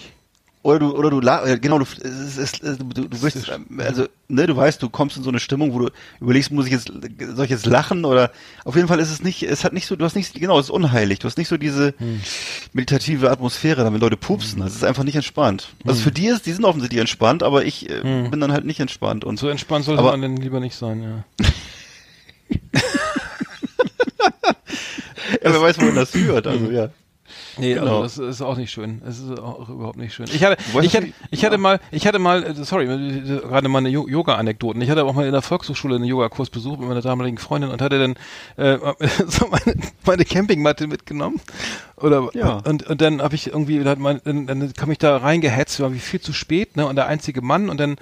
[0.64, 4.46] Oder du, oder du, äh, genau, du, es es, du, du wirst, ähm, also, ne,
[4.46, 5.90] du weißt, du kommst in so eine Stimmung, wo du
[6.20, 6.90] überlegst, muss ich jetzt,
[7.36, 8.30] soll ich jetzt lachen oder,
[8.64, 10.66] auf jeden Fall ist es nicht, es hat nicht so, du hast nicht, genau, es
[10.66, 12.20] ist unheilig, du hast nicht so diese Hm.
[12.72, 15.68] meditative Atmosphäre, wenn Leute pupsen, das ist einfach nicht entspannt.
[15.84, 16.04] Also Hm.
[16.04, 19.24] für die ist, die sind offensichtlich entspannt, aber ich äh, bin dann halt nicht entspannt
[19.24, 21.24] und So entspannt sollte aber- man denn lieber nicht sein, ja.
[25.42, 26.88] ja, wer weiß, wohin das führt, also, ja.
[27.58, 28.02] Nee, Genau.
[28.02, 29.00] also das ist auch nicht schön.
[29.06, 30.26] Es ist auch überhaupt nicht schön.
[30.32, 33.88] Ich hatte, ich hatte, ich hatte mal, ich hatte mal, äh, sorry, gerade mal eine
[33.90, 34.80] Yoga-Anekdoten.
[34.82, 37.80] Ich hatte auch mal in der Volkshochschule einen Yogakurs besucht mit meiner damaligen Freundin und
[37.82, 38.14] hatte dann
[38.56, 38.78] äh,
[39.26, 41.40] so meine, meine Campingmatte mitgenommen.
[41.96, 42.60] Oder Ja.
[42.66, 45.98] und, und dann habe ich irgendwie, dann, dann, dann kam ich da reingehetzt, war wie
[46.00, 46.86] viel zu spät, ne?
[46.86, 47.96] Und der einzige Mann und dann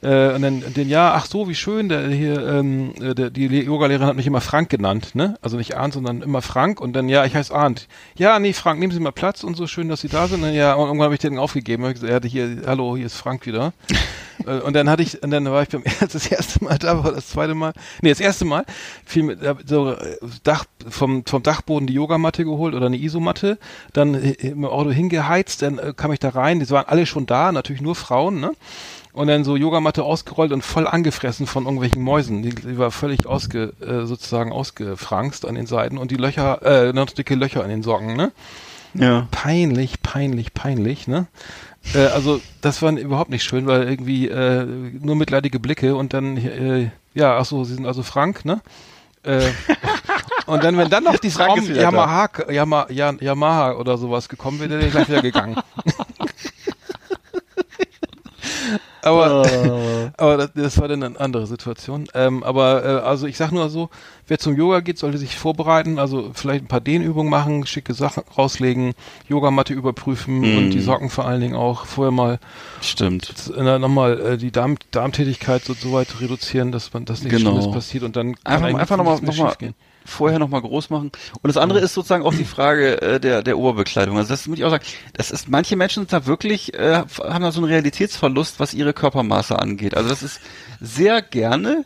[0.00, 3.48] äh, und dann den ja, ach so, wie schön, der hier, ähm, äh, der, die
[3.48, 5.36] Le- Yogalehrerin hat mich immer Frank genannt, ne?
[5.42, 7.88] Also nicht Arndt, sondern immer Frank und dann, ja, ich heiße Arndt.
[8.16, 10.42] Ja, nee, Frank, nehmen Sie mal Platz und so schön, dass Sie da sind.
[10.42, 11.84] Und ja, und irgendwann habe ich den aufgegeben.
[11.86, 13.72] Ich gesagt, er hatte hier, hallo, hier ist Frank wieder.
[14.46, 17.12] Äh, und dann hatte ich, und dann war ich beim das erste Mal da, war
[17.12, 17.72] das zweite Mal,
[18.02, 18.64] nee, das erste Mal,
[19.04, 19.96] viel mit, so
[20.42, 23.58] Dach, vom, vom Dachboden die Yogamatte geholt oder eine Isomatte,
[23.92, 27.52] dann im Auto hingeheizt, dann äh, kam ich da rein, die waren alle schon da,
[27.52, 28.52] natürlich nur Frauen, ne?
[29.14, 32.42] Und dann so Yogamatte ausgerollt und voll angefressen von irgendwelchen Mäusen.
[32.42, 36.92] Die, die war völlig ausge, äh, sozusagen ausgefranst an den Seiten und die Löcher, äh,
[36.92, 38.30] noch dicke Löcher an den Socken, ne?
[38.94, 39.28] Ja.
[39.30, 41.26] Peinlich, peinlich, peinlich, ne?
[41.94, 46.36] Äh, also das war überhaupt nicht schön, weil irgendwie äh, nur mitleidige Blicke und dann,
[46.36, 48.60] äh, ja, ach so, sie sind also Frank, ne?
[49.22, 49.50] Äh,
[50.46, 54.86] und dann, wenn dann noch Frank Raum Yamaha, Yamaha, Yamaha oder sowas gekommen wäre, wäre
[54.86, 55.56] ich gleich wieder gegangen.
[59.02, 62.08] aber, aber das, das war dann eine andere Situation.
[62.14, 63.90] Ähm, aber äh, also ich sag nur so,
[64.26, 68.24] wer zum Yoga geht, sollte sich vorbereiten, also vielleicht ein paar Dehnübungen machen, schicke Sachen
[68.36, 68.94] rauslegen,
[69.28, 70.56] Yogamatte überprüfen Mhm.
[70.56, 72.38] und die Socken vor allen Dingen auch vorher mal
[72.80, 73.52] Stimmt.
[73.56, 77.50] nochmal äh, die Darm, Darmtätigkeit so, so weit reduzieren, dass man das nicht Genau.
[77.50, 79.56] Schlimmes passiert und dann Einfach, einfach nochmal noch mal.
[80.08, 81.12] Vorher nochmal groß machen.
[81.42, 84.16] Und das andere ist sozusagen auch die Frage äh, der, der Oberbekleidung.
[84.16, 87.42] Also das muss ich auch sagen, das ist, manche Menschen sind da wirklich, äh, haben
[87.42, 89.96] da so einen Realitätsverlust, was ihre Körpermaße angeht.
[89.96, 90.40] Also das ist
[90.80, 91.84] sehr gerne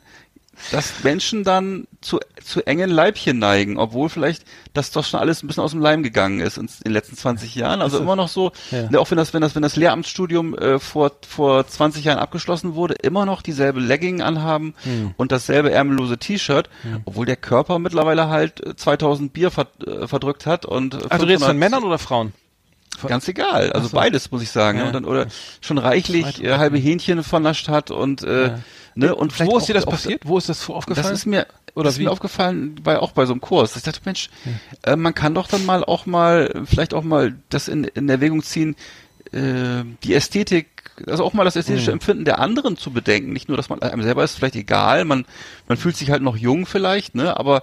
[0.71, 4.45] dass Menschen dann zu, zu engen Leibchen neigen, obwohl vielleicht
[4.75, 7.17] das doch schon alles ein bisschen aus dem Leim gegangen ist in, in den letzten
[7.17, 7.81] 20 Jahren.
[7.83, 8.89] Also immer noch so, Ja.
[8.91, 12.75] ne, auch wenn das, wenn das, wenn das Lehramtsstudium äh, vor, vor 20 Jahren abgeschlossen
[12.75, 15.15] wurde, immer noch dieselbe Legging anhaben Hm.
[15.17, 16.69] und dasselbe ärmellose T-Shirt,
[17.05, 21.19] obwohl der Körper mittlerweile halt äh, 2000 Bier ver, äh, verdrückt hat und äh, Ach,
[21.19, 22.33] du redest 500 von Männern oder Frauen?
[23.09, 23.97] Ganz egal, also so.
[23.97, 24.79] beides muss ich sagen.
[24.79, 24.87] Ja.
[24.87, 25.27] Und dann, oder
[25.61, 28.59] schon reichlich äh, halbe Hähnchen vernascht hat und äh, Ja.
[28.95, 30.23] ne und vielleicht Wo ist dir das passiert?
[30.25, 31.07] Wo ist das aufgefallen?
[31.09, 32.05] Das ist mir Oder das ist wie?
[32.05, 33.77] mir aufgefallen bei auch bei so einem Kurs.
[33.77, 34.29] Ich dachte, Mensch,
[34.83, 38.43] äh, man kann doch dann mal auch mal vielleicht auch mal das in, in Erwägung
[38.43, 38.77] ziehen,
[39.33, 40.69] äh, die Ästhetik,
[41.07, 41.95] also auch mal das ästhetische Mhm.
[41.95, 43.33] Empfinden der anderen zu bedenken.
[43.33, 45.25] Nicht nur, dass man einem selber ist vielleicht egal, man
[45.69, 47.63] man fühlt sich halt noch jung vielleicht, ne, aber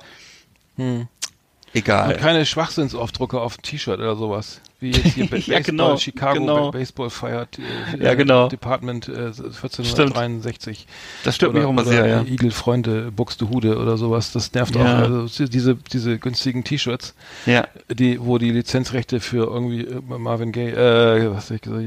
[1.73, 2.13] egal.
[2.13, 4.61] Und keine Schwachsinnsaufdrucke auf T-Shirt oder sowas.
[4.82, 6.71] Wie jetzt hier Ba- Ja, Baseball, genau, Chicago genau.
[6.71, 8.47] Ba- Baseball feiert äh, Ja, genau.
[8.47, 10.88] Department äh, 1463.
[11.23, 12.23] Das stört mich auch immer sehr, ja.
[12.23, 14.32] Eagle Freunde Buxtehude oder sowas.
[14.32, 14.82] Das nervt Ja.
[14.82, 14.97] auch.
[15.27, 17.13] Also diese, diese günstigen T-Shirts,
[17.45, 17.67] Ja.
[17.89, 21.84] die, wo die Lizenzrechte für irgendwie äh, Marvin Gaye, äh, was hab ich gesagt,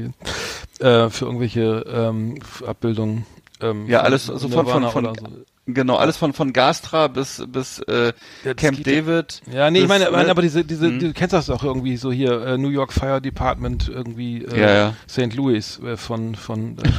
[0.79, 3.25] äh, für irgendwelche ähm, Abbildungen.
[3.61, 5.27] Ähm, Ja, alles also von, von, von oder so.
[5.65, 9.41] Genau, alles von von Gastra bis bis äh, Ja, Camp ja- David.
[9.51, 10.99] Ja, nee, ich bis, meine, ne, aber diese, diese, Mhm.
[10.99, 14.73] du kennst das auch irgendwie so hier, äh, New York Fire Department, irgendwie äh, Ja,
[14.73, 14.93] ja.
[15.09, 15.33] St.
[15.35, 16.89] Louis äh, von, von äh,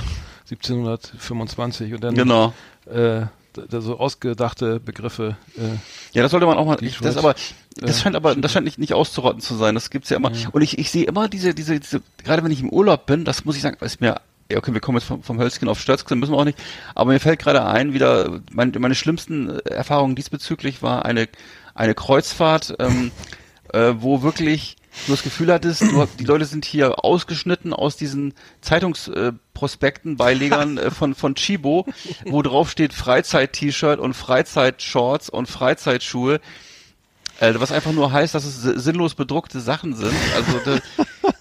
[0.51, 2.53] 1725 und dann Genau.
[2.87, 3.23] äh,
[3.71, 5.37] da, so ausgedachte Begriffe.
[5.57, 5.77] Äh,
[6.12, 6.77] Ja, das sollte man auch mal.
[6.83, 7.35] Ich, das aber,
[7.77, 9.75] das Ja, scheint aber, das scheint nicht, nicht auszurotten zu sein.
[9.77, 10.33] Das gibt's ja immer.
[10.53, 13.45] Und ich, ich sehe immer diese, diese, diese, gerade wenn ich im Urlaub bin, das
[13.45, 14.21] muss ich sagen, ist mir,
[14.55, 16.59] ja, okay, wir kommen jetzt vom, vom Hölzchen auf Störzchen, müssen wir auch nicht.
[16.94, 21.28] Aber mir fällt gerade ein, wieder, mein, meine schlimmsten äh, Erfahrungen diesbezüglich war eine,
[21.74, 23.11] eine Kreuzfahrt, ähm,
[23.72, 24.76] äh, wo wirklich
[25.07, 30.78] du das Gefühl hattest, du, die Leute sind hier ausgeschnitten aus diesen Zeitungsprospekten, äh, Beilegern
[30.78, 31.86] äh, von, von Chibo,
[32.24, 36.40] wo drauf steht Freizeit-T-Shirt und Freizeit-Shorts und Freizeitschuhe.
[37.41, 40.14] Äh, was einfach nur heißt, dass es si- sinnlos bedruckte Sachen sind.
[40.37, 40.78] Also da,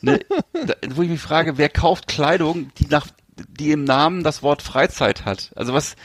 [0.02, 0.20] ne,
[0.66, 3.08] da, wo ich mich frage, wer kauft Kleidung, die nach
[3.48, 5.52] die im Namen das Wort Freizeit hat?
[5.56, 5.96] Also was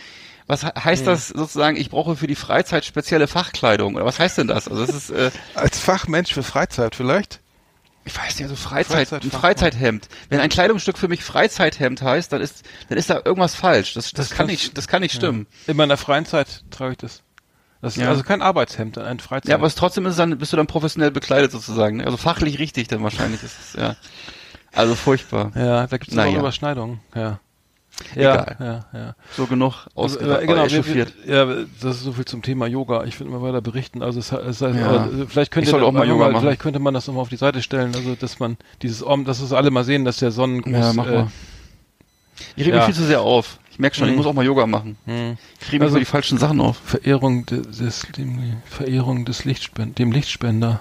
[0.47, 3.97] was he- heißt das sozusagen, ich brauche für die Freizeit spezielle Fachkleidung?
[3.97, 4.67] Oder was heißt denn das?
[4.69, 7.41] Also das ist äh, Als Fachmensch für Freizeit vielleicht?
[8.05, 10.09] ich weiß nicht, also Freizeit, Freizeit- ein Freizeithemd.
[10.31, 13.93] Wenn ein Kleidungsstück für mich Freizeithemd heißt, dann ist, dann ist da irgendwas falsch.
[13.93, 15.47] Das, das, Das kann nicht, das kann nicht stimmen.
[15.67, 17.23] In meiner freien Zeit trage ich das.
[17.81, 18.09] Das ist Ja.
[18.09, 19.49] also kein Arbeitshemd, ein Freizeit.
[19.51, 21.99] Ja, aber trotzdem ist dann, bist du dann professionell bekleidet sozusagen.
[21.99, 22.05] ne?
[22.05, 23.95] Also fachlich richtig dann wahrscheinlich ist es, ja.
[24.73, 25.53] Also furchtbar.
[25.55, 26.37] ja, da gibt es Naja.
[26.37, 27.01] auch Überschneidungen.
[27.15, 27.39] Ja.
[28.15, 28.57] Ja, Egal.
[28.93, 29.15] ja, ja.
[29.37, 31.45] So genug ausgedacht, Äh, genau, wir, ja,
[31.83, 33.03] das ist so viel zum Thema Yoga.
[33.05, 34.03] Ich will immer weiter berichten.
[34.03, 35.07] Also es, es heißt, Ja.
[35.07, 36.43] äh, vielleicht könnte auch mal Yoga machen.
[36.43, 37.93] vielleicht könnte man das nochmal auf die Seite stellen.
[37.97, 40.73] Also dass man dieses Om, dass es alle mal sehen, dass der Sonnengruß.
[40.73, 41.27] Ja, mach äh, mal.
[42.55, 42.77] Ich reg ja.
[42.77, 43.59] mich viel zu sehr auf.
[43.79, 44.17] Ich merke schon, ich Mhm.
[44.19, 44.97] muss auch mal Yoga machen.
[45.05, 45.37] hm.
[45.61, 46.79] Ich mich Also- über die falschen Sachen auf.
[46.85, 50.81] Verehrung des, des dem, Verehrung des Lichtspender, dem Lichtspender.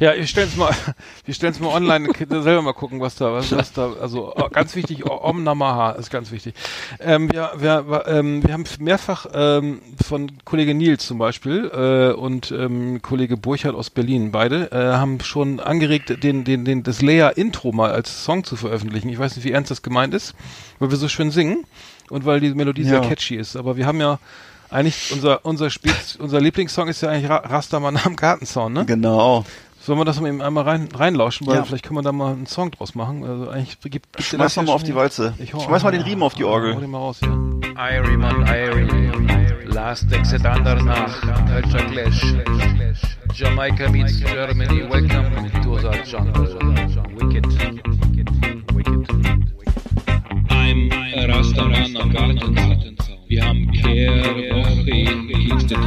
[0.00, 0.70] Ja, wir stellen es mal,
[1.24, 4.48] wir stellen es mal online, selber mal gucken, was da, was, was da, also oh,
[4.50, 6.54] ganz wichtig, Om Namaha ist ganz wichtig.
[6.98, 12.50] Ähm, wir, wir, ähm, wir haben mehrfach ähm, von Kollege Nils zum Beispiel äh, und
[12.50, 17.70] ähm, Kollege Burchardt aus Berlin, beide äh, haben schon angeregt, den, den, den, das Leia-Intro
[17.70, 19.10] mal als Song zu veröffentlichen.
[19.10, 20.34] Ich weiß nicht, wie ernst das gemeint ist,
[20.80, 21.64] weil wir so schön singen
[22.10, 23.08] und weil die Melodie sehr Ja.
[23.08, 23.56] catchy ist.
[23.56, 24.18] Aber wir haben ja
[24.70, 28.84] eigentlich unser unser Spitz, unser Lieblingssong ist ja eigentlich Ra Rastermann am Gartenzaun, ne?
[28.84, 29.44] Genau.
[29.80, 31.64] Sollen wir das mal eben einmal rein, reinlauschen, weil Ja.
[31.64, 33.22] vielleicht können wir da mal einen Song draus machen.
[33.24, 35.34] Also eigentlich gibt, gibt Schmeiß ja mal auf die Walze.
[35.38, 36.74] Ich hau- Schmeiß mal den Riemen auf die Orgel.
[36.74, 37.30] den mal raus hier.
[37.78, 38.88] Irie, man, Irie.
[39.66, 42.34] Last exit Andernach, Culture Clash.
[43.34, 46.56] Jamaica meets Germany, welcome to the jungle.
[47.20, 47.46] Wicked,
[51.24, 53.18] Rastaman am Gartenzaun.
[53.26, 55.82] Wir haben Kehrwoche in Kingston.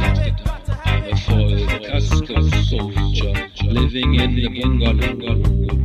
[0.84, 5.12] I'm a full Casco soldier, living in the bungalow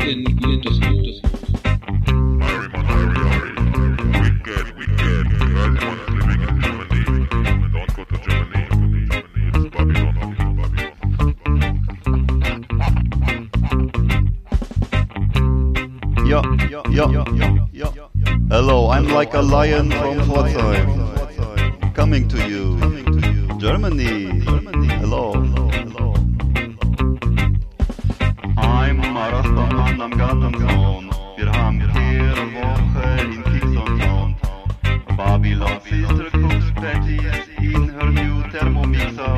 [0.03, 1.21] in Wintersloh.
[4.19, 5.25] Wicked, wicked.
[5.61, 7.03] Everyone is living in Germany.
[7.71, 8.65] Don't go to Germany.
[16.27, 18.04] Ja, ja, ja, ja, ja.
[18.55, 20.87] Hello, I'm like a lion from Pforzheim.
[21.93, 22.79] Coming to you.
[23.59, 24.39] Germany.
[25.03, 25.33] Hello.
[28.55, 31.09] I'm a Rastaman am Gartenzaun.
[31.35, 34.35] Wir haben hier Woche in Kingston Town.
[35.17, 39.35] Babylon sister cooks patties in her new Thermomixer.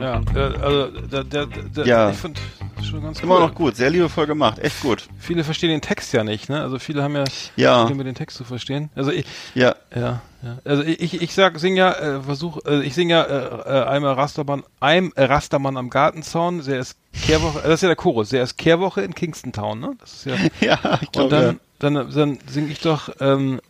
[0.00, 2.10] Ja, äh, also der, der, der, Ja.
[2.10, 2.57] ich finde ist
[2.98, 3.40] schon ganz Immer cool.
[3.40, 5.08] noch gut, sehr liebevoll gemacht, echt gut.
[5.18, 6.60] Viele verstehen den Text ja nicht, ne?
[6.60, 7.24] Also viele haben ja,
[7.56, 7.80] Ja.
[7.80, 8.90] Probleme, den Text zu verstehen.
[8.94, 9.24] Also ich,
[9.54, 10.58] Ja, ja, ja.
[10.64, 14.14] Also ich, ich, sag, sing ja, äh, versuch, äh, ich sing ja, äh, äh, einmal
[14.14, 18.56] Rastermann, einem Rastermann am Gartenzaun, der ist Kehrwoche, das ist ja der Chorus, der ist
[18.58, 19.96] Kehrwoche in Kingston Town, ne?
[20.00, 23.60] Das ist ja, ja, ich und glaube, dann, dann, dann sing ich doch, ähm,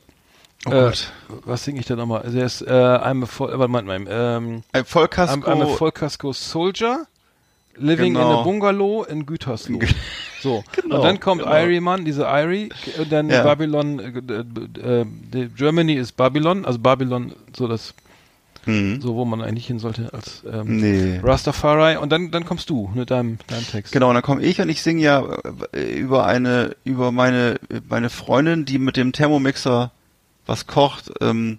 [0.66, 0.93] Oh äh,
[1.45, 2.22] was singe ich da nochmal?
[2.22, 5.49] Also der ist, äh, I'm a, äh, warte mal, ähm, ein Vollkasko.
[5.49, 7.07] I'm Vollkasko Soldier,
[7.79, 8.41] living in Genau.
[8.41, 9.81] a Bungalow in Gütersloh.
[10.41, 10.62] So.
[10.81, 11.53] Genau, und dann kommt genau.
[11.57, 13.43] Irie Mann, diese Irie, und dann Ja.
[13.43, 15.01] Babylon, äh,
[15.41, 17.93] äh, Germany ist Babylon, also Babylon, so das,
[18.64, 19.01] Hm.
[19.01, 21.18] so wo man eigentlich hin sollte als ähm, Nee.
[21.24, 21.97] Rastafari.
[21.97, 23.93] Und dann, dann kommst du mit deinem, deinem Text.
[23.93, 25.24] Genau, und dann komme ich und ich singe ja
[25.72, 27.59] äh, über eine, über meine,
[27.89, 29.91] meine Freundin, die mit dem Thermomixer
[30.47, 31.11] was kocht.
[31.20, 31.59] Ähm,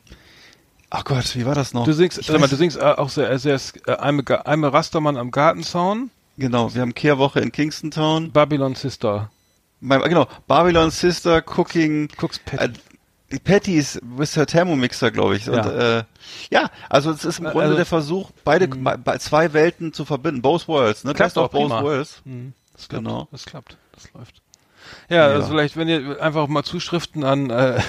[0.90, 1.86] ach Gott, wie war das noch?
[1.86, 3.58] Du singst, Ich mal, du singst äh, auch sehr, sehr, äh,
[3.94, 8.32] I'm a, I'm a Rastermann am Gartenzaun, Genau, wir haben Kehrwoche in Kingston Town.
[8.32, 9.30] Babylon Sister.
[9.82, 12.08] Mein, genau, Babylon Sister Cooking.
[12.22, 12.72] Cooks Patty.
[13.30, 15.50] Äh, Patty's with her Thermomixer, glaube ich.
[15.50, 16.00] Und, Ja.
[16.00, 16.04] äh,
[16.50, 20.06] ja, also es ist im Grunde Also- der Versuch, beide be- be- zwei Welten zu
[20.06, 20.42] verbinden.
[20.42, 21.14] Both Worlds, ne?
[21.14, 21.70] Klappt Best of auch both.
[21.84, 22.22] Worlds.
[22.26, 22.54] Mhm.
[22.74, 23.04] Das klappt.
[23.06, 23.28] Genau.
[23.32, 23.78] Das klappt.
[23.94, 24.42] Das läuft.
[25.10, 25.26] Ja, Ja.
[25.36, 27.82] also vielleicht, wenn ihr einfach mal Zuschriften an, äh,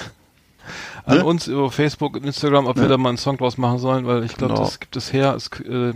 [1.05, 1.25] an Ne?
[1.25, 2.89] uns über Facebook und Instagram, ob wir Ja.
[2.89, 4.65] da mal einen Song draus machen sollen, weil ich glaube, Genau.
[4.65, 5.33] das gibt es her.
[5.35, 5.93] Es, äh,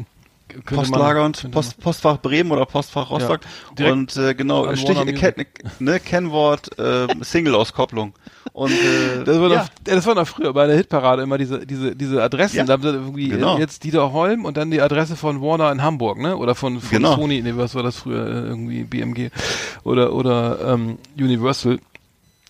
[0.64, 3.42] Postlager man, und Post, Postfach Bremen oder Postfach Rostock.
[3.78, 5.34] Direkt und äh, genau, Stich, Ken,
[5.80, 8.14] ne, Kennwort, äh, Single-Auskopplung.
[8.54, 11.66] Und äh, Das war, ja, noch, das war noch früher bei der Hitparade immer diese,
[11.66, 12.58] diese, diese Adressen.
[12.58, 12.64] Ja.
[12.64, 13.58] Da haben sie irgendwie Genau.
[13.58, 16.38] äh, jetzt Dieter Holm und dann die Adresse von Warner in Hamburg, ne?
[16.38, 17.16] Oder von, von Genau.
[17.16, 18.26] Sony, nee, was war das früher?
[18.26, 19.32] Äh, Irgendwie BMG
[19.84, 21.80] oder, oder ähm, Universal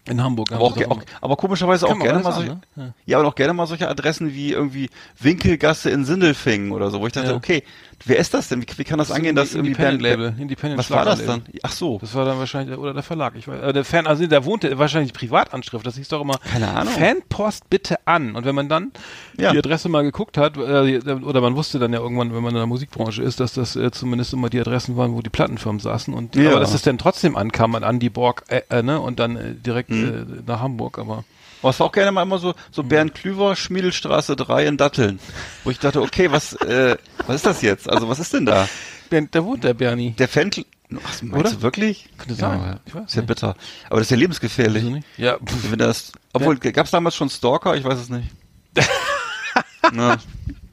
[0.08, 0.51] in Hamburg.
[0.51, 2.93] aber, auch, auch, aber komischerweise auch gerne mal solche, ne?
[3.06, 3.18] ja.
[3.20, 4.89] aber auch gerne mal solche Adressen wie irgendwie
[5.20, 7.36] Winkelgasse in Sindelfingen oder so, wo ich dachte, Ja.
[7.36, 7.64] okay,
[8.05, 8.61] wer ist das denn?
[8.61, 11.25] Wie, wie kann das, Das angehen, dass irgendwie Independent Band- Label, Independent Was war das
[11.25, 11.43] dann?
[11.63, 11.97] Ach so.
[11.99, 14.77] Das war dann wahrscheinlich, oder der Verlag, ich weiß, äh, der Fan, also der wohnte
[14.77, 16.93] wahrscheinlich Privatanschrift, das hieß doch immer, Keine Ahnung.
[16.93, 18.35] Fanpost bitte an.
[18.35, 18.91] Und wenn man dann
[19.37, 19.51] Ja.
[19.51, 22.57] die Adresse mal geguckt hat, äh, oder man wusste dann ja irgendwann, wenn man in
[22.57, 26.13] der Musikbranche ist, dass das äh, zumindest immer die Adressen waren, wo die Plattenfirmen saßen.
[26.13, 26.51] Und, Ja.
[26.51, 29.89] aber dass es dann trotzdem ankam an Andy Borg, äh, äh, ne, und dann direkt
[29.89, 30.43] Mhm.
[30.45, 31.23] nach Hamburg, aber.
[31.66, 32.89] War auch gerne mal immer so, so Hm.
[32.89, 35.20] Bernd Klüver, Schmiedelstraße 3 in Datteln.
[35.63, 36.95] Wo ich dachte, okay, was, äh,
[37.26, 37.89] was ist das jetzt?
[37.89, 38.68] Also was ist denn da?
[39.09, 40.11] Bernd, da wohnt der Bernie.
[40.11, 41.51] Der Fan, ach, meinst Oder?
[41.51, 42.07] du wirklich?
[42.18, 42.59] Könnte sein.
[42.59, 43.28] Ja, Ich weiß ist ja nicht.
[43.28, 43.55] bitter.
[43.89, 44.84] Aber das ist ja lebensgefährlich.
[44.84, 45.07] Nicht?
[45.18, 47.76] Ja, pff, Wenn das, obwohl, gab es damals schon Stalker?
[47.76, 48.30] Ich weiß es nicht.
[49.91, 50.18] Na,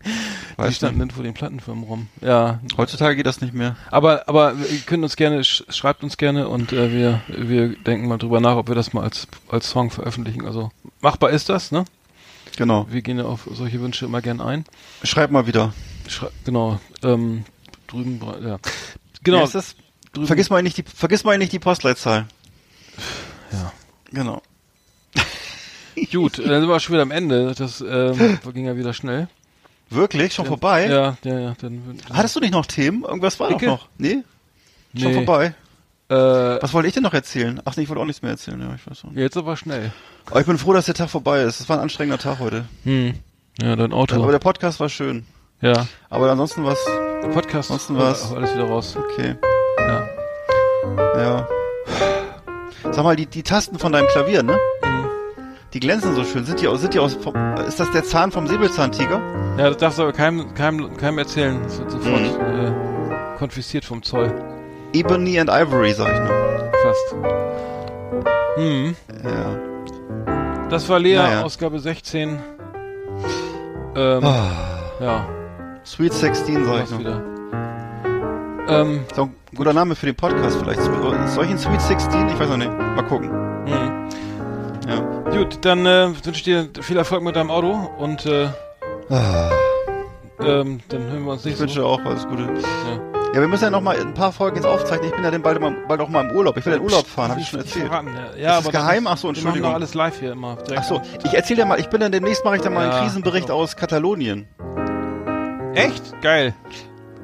[0.04, 1.12] die weiß standen nicht.
[1.12, 2.08] vor den Plattenfirmen rum.
[2.20, 3.76] Ja, Heutzutage geht das nicht mehr.
[3.90, 8.08] Aber, aber ihr könnt uns gerne, sch schreibt uns gerne und äh, wir, wir denken
[8.08, 10.46] mal drüber nach, ob wir das mal als, als Song veröffentlichen.
[10.46, 11.84] Also machbar ist das, ne?
[12.56, 12.86] Genau.
[12.90, 14.64] Wir gehen ja auf solche Wünsche immer gern ein.
[15.04, 15.72] Schreib mal wieder.
[16.08, 16.80] Schrei genau.
[17.02, 17.44] Ähm,
[17.86, 18.58] drüben, ja.
[19.22, 19.46] Genau.
[19.46, 22.26] Drüben, Vergiss mal nicht die, vergiss mal nicht die Postleitzahl.
[23.52, 23.72] Ja.
[24.10, 24.42] Genau.
[26.10, 27.54] Gut, dann sind wir schon wieder am Ende.
[27.56, 29.28] Das ähm, ging ja wieder schnell.
[29.94, 30.32] Wirklich?
[30.34, 30.86] Schon vorbei?
[30.86, 31.54] Ja, ja, ja.
[31.60, 33.04] Dann, Hattest du nicht noch Themen?
[33.04, 33.66] Irgendwas war doch Icke?
[33.66, 33.88] noch.
[33.98, 34.22] Nee?
[34.96, 35.14] Schon Nee.
[35.24, 35.54] vorbei.
[36.08, 36.14] äh,
[36.62, 37.60] Was wollte ich denn noch erzählen?
[37.64, 38.60] Ach nee, ich wollte auch nichts mehr erzählen.
[38.60, 39.16] Ja, ich weiß schon.
[39.16, 39.92] jetzt aber schnell.
[40.30, 41.60] Aber ich bin froh, dass der Tag vorbei ist.
[41.60, 42.64] Es war ein anstrengender Tag heute.
[42.84, 43.14] Hm.
[43.60, 44.16] Ja, dein Auto.
[44.22, 45.24] Aber der Podcast war schön.
[45.60, 45.86] ja.
[46.10, 46.78] Aber ansonsten was.
[47.22, 47.70] Der Podcast.
[47.70, 48.32] Ansonsten was.
[48.32, 48.96] Alles wieder raus.
[48.96, 49.36] Okay.
[49.78, 50.08] Ja.
[51.16, 51.48] Ja.
[52.90, 54.58] Sag mal, die, die Tasten von deinem Klavier, ne?
[55.74, 56.44] Die glänzen so schön.
[56.44, 57.34] Sind die aus, sind die aus, vom,
[57.66, 59.20] ist das der Zahn vom Säbelzahntiger?
[59.56, 61.60] Ja, das darfst du aber keinem, keinem, keinem erzählen.
[61.62, 62.72] Das wird sofort Mhm.
[62.74, 64.32] äh, konfisziert vom Zoll.
[64.92, 66.70] Ebony and Ivory, sag ich nur.
[66.82, 67.14] Fast.
[68.56, 68.94] Hm.
[69.24, 70.68] Ja.
[70.68, 71.42] Das war Lea, Naja.
[71.42, 72.38] Ausgabe 16.
[73.96, 74.50] Ähm, Ah.
[75.00, 75.26] Ja,
[75.84, 77.00] Sweet 16, sag ich nur.
[77.00, 77.22] wieder.
[78.68, 80.80] Ähm, Ist auch ein guter Name für den Podcast vielleicht.
[80.82, 82.28] Soll ich einen Sweet 16?
[82.28, 82.70] Ich weiß noch nicht.
[82.70, 83.30] Mal gucken.
[83.66, 84.08] hm.
[84.88, 85.21] Ja.
[85.32, 88.48] Gut, dann äh, wünsche ich dir viel Erfolg mit deinem Auto und äh,
[89.10, 89.50] Ah.
[90.40, 92.42] ähm, dann hören wir uns Ich nächste wünsche auch alles Gute.
[92.42, 93.00] Ja.
[93.34, 95.08] Ja, wir müssen ja noch mal ein paar Folgen jetzt aufzeichnen.
[95.08, 96.54] Ich bin ja dann bald, mal, bald auch mal im Urlaub.
[96.58, 97.86] Ich will in Urlaub fahren, habe ich schon erzählt.
[97.88, 98.26] verraten, ja.
[98.30, 99.04] Ist ja das aber geheim?
[99.04, 99.74] Das, Ach so, Wir machen Entschuldigung.
[99.74, 100.56] alles live hier immer.
[100.56, 100.78] direkt.
[100.78, 102.90] Ach so, ich erzähle dir mal, ich bin dann demnächst mache ich dann mal Ja,
[102.92, 103.54] einen Krisenbericht so.
[103.54, 104.46] aus Katalonien.
[105.74, 106.20] Echt?
[106.20, 106.54] Geil.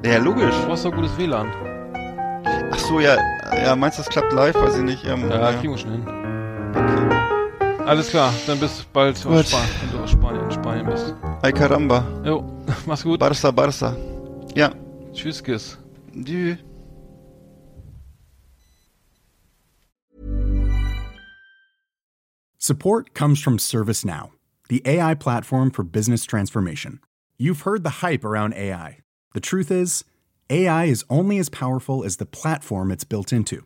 [0.03, 0.55] Ja, logisch.
[0.61, 1.47] Du brauchst doch gutes WLAN.
[2.71, 3.15] Ach so, ja,
[3.63, 4.55] ja, meinst du, das klappt live?
[4.55, 5.05] Weiß ich nicht.
[5.05, 5.57] Ähm, Ja, ja.
[5.59, 6.07] kriegen wir schon hin.
[6.71, 7.28] Okay.
[7.89, 11.15] Alles klar, dann bis bald aus Spanien, wenn du aus Spanien, in Spanien bist.
[11.41, 12.05] Ay caramba.
[12.23, 12.43] Jo,
[12.85, 13.19] mach's gut.
[13.19, 13.97] Barça, Barça.
[14.55, 14.71] Ja.
[15.11, 15.75] Tschüss, Kiss.
[16.13, 16.59] Dü.
[22.59, 24.33] Support comes from ServiceNow,
[24.69, 26.99] the AI platform for business transformation.
[27.39, 28.99] You've heard the hype around AI.
[29.33, 30.03] The truth is,
[30.51, 33.65] AI is only as powerful as the platform it's built into.